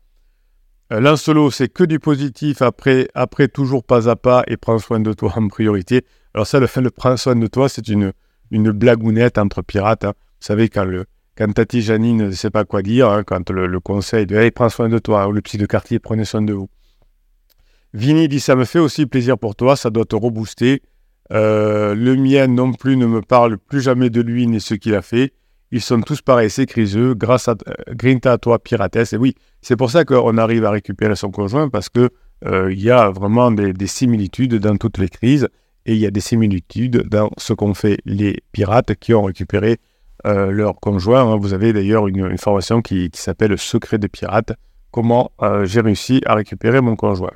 Euh, 0.93 1.15
solo, 1.15 1.49
c'est 1.49 1.69
que 1.69 1.83
du 1.83 1.99
positif, 1.99 2.61
après, 2.61 3.07
après 3.15 3.47
toujours 3.47 3.83
pas 3.83 4.09
à 4.09 4.15
pas 4.15 4.43
et 4.47 4.57
prends 4.57 4.77
soin 4.77 4.99
de 4.99 5.11
toi 5.11 5.33
en 5.35 5.47
priorité. 5.47 6.05
Alors 6.35 6.45
ça, 6.45 6.59
le 6.59 6.67
de 6.67 6.89
prendre 6.89 7.17
soin 7.17 7.35
de 7.35 7.47
toi, 7.47 7.67
c'est 7.67 7.87
une, 7.87 8.13
une 8.51 8.69
blagounette 8.71 9.39
entre 9.39 9.63
pirates. 9.63 10.03
Hein. 10.03 10.13
Vous 10.15 10.45
savez, 10.45 10.69
quand, 10.69 10.85
le, 10.85 11.05
Tati 11.35 11.81
Janine 11.81 12.27
ne 12.27 12.31
sait 12.31 12.51
pas 12.51 12.63
quoi 12.63 12.83
dire, 12.83 13.09
hein, 13.09 13.23
quand 13.23 13.49
le, 13.49 13.79
conseil 13.79 14.27
de 14.27 14.35
hey, 14.35 14.51
prends 14.51 14.69
soin 14.69 14.87
de 14.87 14.99
toi, 14.99 15.27
ou 15.27 15.31
le 15.31 15.41
psy 15.41 15.57
de 15.57 15.65
quartier, 15.65 15.97
prenez 15.97 16.25
soin 16.25 16.43
de 16.43 16.53
vous. 16.53 16.69
Vini 17.95 18.27
dit 18.27 18.39
ça 18.39 18.55
me 18.55 18.65
fait 18.65 18.79
aussi 18.79 19.07
plaisir 19.07 19.37
pour 19.37 19.55
toi, 19.55 19.75
ça 19.75 19.89
doit 19.89 20.05
te 20.05 20.15
rebooster. 20.15 20.83
Euh, 21.31 21.95
le 21.95 22.15
mien 22.15 22.45
non 22.47 22.71
plus 22.71 22.97
ne 22.97 23.07
me 23.07 23.21
parle 23.21 23.57
plus 23.57 23.81
jamais 23.81 24.11
de 24.11 24.21
lui 24.21 24.45
ni 24.45 24.61
ce 24.61 24.75
qu'il 24.75 24.93
a 24.93 25.01
fait. 25.01 25.33
Ils 25.75 25.81
sont 25.81 26.01
tous 26.01 26.21
pareils, 26.21 26.51
c'est 26.51 26.67
criseux, 26.67 27.15
grâce 27.15 27.47
à 27.47 27.53
euh, 27.67 27.73
Grinta 27.95 28.37
toi, 28.37 28.59
piratesse. 28.59 29.13
Et 29.13 29.17
oui, 29.17 29.33
c'est 29.59 29.75
pour 29.75 29.89
ça 29.89 30.05
qu'on 30.05 30.37
arrive 30.37 30.65
à 30.65 30.69
récupérer 30.69 31.15
son 31.15 31.31
conjoint, 31.31 31.67
parce 31.67 31.89
qu'il 31.89 32.09
euh, 32.45 32.71
y 32.75 32.91
a 32.91 33.09
vraiment 33.09 33.49
des, 33.49 33.87
similitudes 33.87 34.53
dans 34.59 34.77
toutes 34.77 34.99
les 34.99 35.09
crises, 35.09 35.47
et 35.87 35.93
il 35.93 35.97
y 35.97 36.05
a 36.05 36.11
des 36.11 36.19
similitudes 36.19 37.09
dans 37.09 37.31
ce 37.37 37.53
qu'ont 37.53 37.73
fait 37.73 37.97
les 38.05 38.43
pirates 38.51 38.93
qui 38.99 39.15
ont 39.15 39.23
récupéré 39.23 39.79
euh, 40.27 40.51
leur 40.51 40.79
conjoint. 40.79 41.23
Hein. 41.23 41.37
Vous 41.37 41.55
avez 41.55 41.73
d'ailleurs 41.73 42.07
une, 42.07 42.37
formation 42.37 42.83
qui, 42.83 43.09
s'appelle 43.15 43.57
Secret 43.57 43.97
des 43.97 44.09
pirates, 44.09 44.53
comment 44.91 45.31
j'ai 45.63 45.81
réussi 45.81 46.21
à 46.27 46.35
récupérer 46.35 46.81
mon 46.81 46.95
conjoint? 46.95 47.33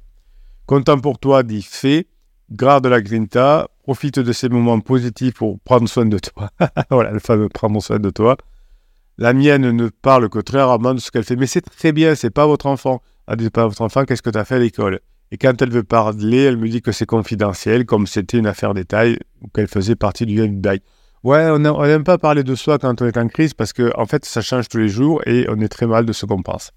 Content 0.67 0.99
pour 0.99 1.17
toi, 1.17 1.41
dit 1.41 1.63
fait, 1.63 2.05
garde 2.51 2.87
la 2.87 3.01
grinta, 3.01 3.67
profite 3.83 4.19
de 4.19 4.31
ces 4.31 4.49
moments 4.49 4.79
positifs 4.79 5.35
pour 5.35 5.59
prendre 5.59 5.87
soin 5.87 6.05
de 6.05 6.19
toi. 6.19 6.49
voilà, 6.89 7.11
le 7.11 7.19
fameux 7.19 7.49
prendre 7.49 7.81
soin 7.81 7.99
de 7.99 8.09
toi. 8.09 8.37
La 9.17 9.33
mienne 9.33 9.71
ne 9.71 9.89
parle 9.89 10.29
que 10.29 10.39
très 10.39 10.61
rarement 10.61 10.93
de 10.93 10.99
ce 10.99 11.11
qu'elle 11.11 11.23
fait. 11.23 11.35
Mais 11.35 11.47
c'est 11.47 11.61
très 11.61 11.91
bien, 11.91 12.15
c'est 12.15 12.29
pas 12.29 12.45
votre 12.45 12.67
enfant. 12.67 13.01
Elle 13.27 13.37
dit 13.37 13.49
pas 13.49 13.65
votre 13.65 13.81
enfant, 13.81 14.05
qu'est-ce 14.05 14.21
que 14.21 14.29
tu 14.29 14.37
as 14.37 14.45
fait 14.45 14.55
à 14.55 14.59
l'école? 14.59 14.99
Et 15.31 15.37
quand 15.37 15.61
elle 15.61 15.71
veut 15.71 15.83
parler, 15.83 16.43
elle 16.43 16.57
me 16.57 16.69
dit 16.69 16.81
que 16.81 16.91
c'est 16.91 17.05
confidentiel, 17.05 17.85
comme 17.85 18.07
c'était 18.07 18.37
une 18.37 18.47
affaire 18.47 18.73
détail, 18.73 19.17
ou 19.41 19.47
qu'elle 19.49 19.67
faisait 19.67 19.95
partie 19.95 20.25
du 20.25 20.39
FBI. 20.39 20.81
Ouais, 21.23 21.49
on 21.49 21.59
n'aime 21.59 22.03
pas 22.03 22.17
parler 22.17 22.43
de 22.43 22.55
soi 22.55 22.77
quand 22.77 23.01
on 23.01 23.05
est 23.05 23.17
en 23.17 23.27
crise 23.27 23.53
parce 23.53 23.73
que, 23.73 23.91
en 23.97 24.05
fait, 24.05 24.23
ça 24.23 24.41
change 24.41 24.69
tous 24.69 24.77
les 24.77 24.87
jours 24.87 25.21
et 25.25 25.45
on 25.49 25.59
est 25.59 25.67
très 25.67 25.87
mal 25.87 26.05
de 26.05 26.13
ce 26.13 26.25
qu'on 26.25 26.41
pense. 26.41 26.71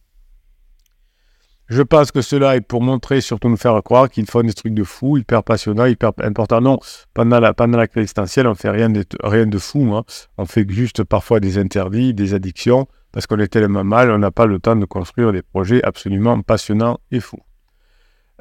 Je 1.71 1.83
pense 1.83 2.11
que 2.11 2.21
cela 2.21 2.57
est 2.57 2.63
pour 2.63 2.83
montrer, 2.83 3.21
surtout 3.21 3.49
nous 3.49 3.57
faire 3.57 3.81
croire 3.85 4.11
qu'ils 4.11 4.27
font 4.27 4.43
des 4.43 4.53
trucs 4.53 4.75
de 4.75 4.83
fou, 4.83 5.19
hyper 5.19 5.45
passionnants, 5.45 5.87
hyper 5.87 6.11
importants. 6.19 6.61
Non, 6.61 6.81
pendant 7.15 7.39
la, 7.39 7.55
crise 7.87 8.03
existentielle, 8.03 8.49
on 8.49 8.57
fait 8.57 8.71
rien 8.71 8.91
de, 8.91 9.59
fou. 9.59 9.95
Hein. 9.95 10.03
On 10.37 10.47
fait 10.47 10.69
juste 10.69 11.05
parfois 11.05 11.39
des 11.39 11.59
interdits, 11.59 12.13
des 12.13 12.35
addictions, 12.35 12.89
parce 13.13 13.29
qu'on 13.29 13.39
est 13.39 13.47
tellement 13.47 13.85
mal, 13.85 14.11
on 14.11 14.19
n'a 14.19 14.33
pas 14.33 14.47
le 14.47 14.59
temps 14.59 14.75
de 14.75 14.85
construire 14.85 15.31
des 15.31 15.43
projets 15.43 15.81
absolument 15.85 16.41
passionnants 16.43 16.99
et 17.13 17.21
fous. 17.21 17.39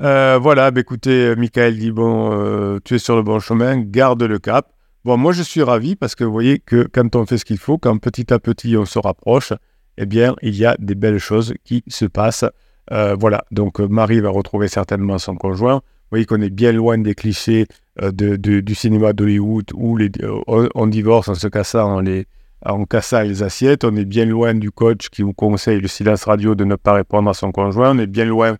Euh, 0.02 0.40
voilà, 0.42 0.72
bah, 0.72 0.82
écoutez, 0.82 1.36
Michael 1.36 1.78
dit, 1.78 1.92
bon, 1.92 2.32
euh, 2.34 2.80
tu 2.84 2.96
es 2.96 3.00
sur 3.00 3.16
le 3.16 3.22
bon 3.22 3.40
chemin, 3.40 3.78
garde 3.78 4.24
le 4.24 4.40
cap. 4.40 4.72
Bon, 5.06 5.18
moi 5.18 5.34
je 5.34 5.44
suis 5.44 5.62
ravi 5.62 5.96
parce 5.96 6.16
que 6.16 6.24
vous 6.24 6.32
voyez 6.32 6.58
que 6.58 6.88
quand 6.92 7.16
on 7.16 7.28
fait 7.28 7.38
ce 7.38 7.46
qu'il 7.46 7.60
faut, 7.60 7.78
quand 7.78 8.00
petit 8.00 8.34
à 8.34 8.40
petit 8.40 8.76
on 8.76 8.86
se 8.86 8.98
rapproche, 8.98 9.54
eh 9.98 10.08
bien, 10.08 10.36
il 10.42 10.56
y 10.56 10.66
a 10.66 10.76
des 10.80 10.96
belles 10.96 11.20
choses 11.20 11.54
qui 11.64 11.84
se 11.88 12.06
passent. 12.06 12.46
Euh, 12.91 13.15
voilà, 13.19 13.43
donc 13.51 13.79
euh, 13.79 13.88
Marie 13.88 14.19
va 14.19 14.29
retrouver 14.29 14.67
certainement 14.67 15.17
son 15.19 15.36
conjoint. 15.36 15.75
Vous 15.75 16.12
voyez 16.12 16.25
qu'on 16.25 16.41
est 16.41 16.50
bien 16.50 16.72
loin 16.72 16.98
des 16.98 17.13
clichés 17.13 17.67
euh, 18.01 18.12
du 18.12 18.75
cinéma 18.75 19.13
d'Hollywood 19.13 19.72
où 19.75 20.00
on, 20.48 20.88
divorce 20.88 21.27
en 21.27 21.36
se 21.36 21.48
cassant 21.48 22.00
les, 22.00 22.25
en 22.65 22.84
les 23.24 23.43
assiettes. 23.43 23.84
On 23.84 23.96
est 23.96 24.05
bien 24.05 24.25
loin 24.25 24.55
du 24.55 24.72
coach 24.72 25.10
qui 25.10 25.22
vous 25.22 25.34
conseille 25.34 25.79
le 25.79 25.88
silence 25.88 26.24
radio 26.24 26.55
de 26.55 26.63
ne 26.63 26.75
pas 26.75 26.93
répondre 26.93 27.29
à 27.29 27.36
son 27.36 27.51
conjoint. 27.51 27.96
On 27.96 28.00
est 28.00 28.08
bien 28.08 28.25
loin 28.25 28.58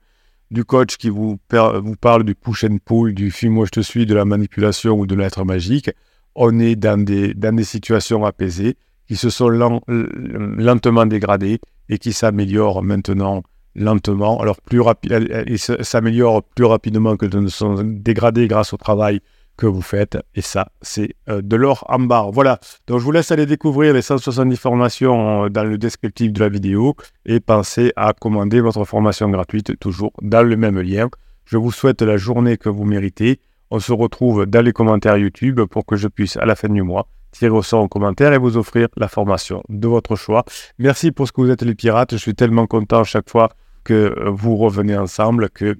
du 0.52 0.64
coach 0.64 0.98
qui 0.98 1.10
vous, 1.10 1.40
parle 1.48 2.24
du 2.24 2.36
push 2.36 2.66
and 2.66 2.78
pull, 2.86 3.14
du 3.16 3.32
film 3.32 3.54
moi 3.54 3.66
je 3.66 3.72
te 3.72 3.80
suis, 3.80 4.06
de 4.06 4.14
la 4.14 4.26
manipulation 4.26 4.94
ou 4.94 5.08
de 5.08 5.16
l'être 5.16 5.44
magique. 5.44 5.90
On 6.36 6.60
est 6.60 6.76
dans 6.76 7.04
des 7.04 7.64
situations 7.64 8.26
apaisées 8.26 8.78
qui 9.08 9.16
se 9.16 9.32
sont 9.32 9.50
lentement 9.50 11.08
dégradées 11.08 11.60
et 11.90 11.98
qui 11.98 12.14
s'améliorent 12.14 12.84
maintenant 12.84 13.42
lentement, 13.80 14.40
alors 14.40 14.62
plus 14.62 14.82
rapide, 14.82 15.46
et 15.48 15.58
s'améliore 15.58 16.44
plus 16.44 16.66
rapidement 16.66 17.18
que 17.18 17.26
de 17.26 17.40
ne 17.40 17.48
sont 17.48 17.82
dégradés 17.84 18.48
grâce 18.48 18.74
au 18.74 18.78
travail 18.78 19.22
que 19.60 19.66
vous 19.66 19.82
faites. 19.82 20.18
Et 20.36 20.42
ça, 20.42 20.70
c'est 20.82 21.16
euh, 21.28 21.42
de 21.42 21.56
l'or 21.58 21.86
en 21.90 22.00
barre. 22.00 22.32
Voilà. 22.32 22.60
Donc, 22.88 23.00
je 23.00 23.04
vous 23.04 23.12
laisse 23.12 23.32
aller 23.32 23.46
découvrir 23.46 23.94
les 23.94 24.02
170 24.02 24.56
formations 24.56 25.46
euh, 25.46 25.50
dans 25.50 25.66
le 25.66 25.78
descriptif 25.78 26.32
de 26.32 26.40
la 26.40 26.50
vidéo 26.50 26.96
et 27.26 27.42
pensez 27.42 27.92
à 27.98 28.14
commander 28.14 28.62
votre 28.62 28.86
formation 28.86 29.30
gratuite 29.30 29.78
toujours 29.80 30.14
dans 30.22 30.44
le 30.44 30.56
même 30.56 30.80
lien. 30.80 31.10
Je 31.44 31.58
vous 31.58 31.72
souhaite 31.72 32.02
la 32.02 32.16
journée 32.16 32.58
que 32.58 32.70
vous 32.70 32.86
méritez. 32.86 33.40
On 33.70 33.80
se 33.80 33.92
retrouve 33.92 34.46
dans 34.46 34.64
les 34.64 34.72
commentaires 34.72 35.18
YouTube 35.18 35.62
pour 35.66 35.86
que 35.86 35.98
je 35.98 36.08
puisse, 36.08 36.38
à 36.38 36.46
la 36.46 36.56
fin 36.56 36.70
du 36.70 36.82
mois, 36.82 37.08
tirer 37.32 37.52
au 37.52 37.62
sort 37.62 37.82
en 37.82 37.88
commentaire 37.88 38.34
et 38.34 38.38
vous 38.38 38.56
offrir 38.56 38.88
la 38.96 39.08
formation 39.10 39.62
de 39.68 39.88
votre 39.88 40.16
choix. 40.16 40.46
Merci 40.78 41.12
pour 41.12 41.28
ce 41.28 41.34
que 41.34 41.42
vous 41.42 41.52
êtes 41.52 41.64
les 41.64 41.76
pirates. 41.76 42.12
Je 42.12 42.18
suis 42.18 42.34
tellement 42.34 42.66
content 42.66 43.04
chaque 43.04 43.30
fois 43.30 43.50
que 43.90 43.94
euh, 43.94 44.30
vous 44.30 44.56
revenez 44.56 44.96
ensemble 44.96 45.50
que 45.50 45.76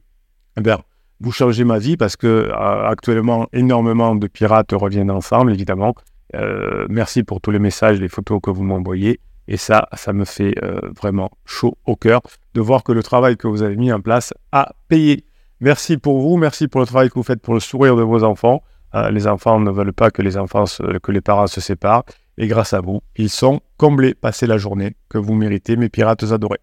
eh 0.58 0.72
vous 1.20 1.32
changez 1.32 1.64
ma 1.64 1.78
vie 1.78 1.96
parce 1.96 2.16
que 2.16 2.28
euh, 2.28 2.88
actuellement 2.88 3.48
énormément 3.54 4.16
de 4.16 4.26
pirates 4.28 4.72
reviennent 4.72 5.12
ensemble 5.12 5.54
évidemment. 5.54 5.94
Euh, 6.36 6.88
merci 6.90 7.24
pour 7.24 7.40
tous 7.40 7.52
les 7.52 7.60
messages, 7.60 8.00
les 8.00 8.08
photos 8.08 8.40
que 8.42 8.50
vous 8.50 8.64
m'envoyez 8.64 9.20
et 9.48 9.58
ça, 9.58 9.88
ça 9.94 10.12
me 10.14 10.26
fait 10.26 10.54
vraiment 11.02 11.32
chaud 11.46 11.76
au 11.86 11.96
cœur 11.96 12.22
de 12.54 12.62
voir 12.62 12.84
que 12.84 12.92
le 12.92 13.02
travail 13.02 13.36
que 13.36 13.48
vous 13.48 13.64
avez 13.64 13.76
mis 13.76 13.92
en 13.92 14.00
place 14.00 14.32
a 14.52 14.74
payé. 14.88 15.26
Merci 15.60 15.98
pour 15.98 16.20
vous, 16.20 16.38
merci 16.38 16.68
pour 16.68 16.82
le 16.82 16.88
travail 16.88 17.10
que 17.10 17.16
vous 17.16 17.24
faites 17.24 17.42
pour 17.42 17.56
le 17.56 17.60
sourire 17.60 17.96
de 17.96 18.04
vos 18.04 18.24
enfants. 18.24 18.62
Euh, 18.96 19.12
les 19.12 19.28
enfants 19.28 19.60
ne 19.60 19.72
veulent 19.72 19.94
pas 19.94 20.12
que 20.12 20.22
les 20.22 20.38
enfants, 20.38 20.66
que 21.04 21.12
les 21.12 21.22
parents 21.22 21.48
se 21.48 21.62
séparent. 21.62 22.04
Et 22.38 22.48
grâce 22.48 22.74
à 22.74 22.82
vous, 22.82 23.02
ils 23.16 23.30
sont 23.30 23.60
comblés. 23.78 24.14
Passez 24.14 24.48
la 24.48 24.58
journée 24.58 24.96
que 25.10 25.18
vous 25.18 25.34
méritez, 25.34 25.76
mes 25.76 25.90
pirates 25.90 26.24
adorés. 26.32 26.62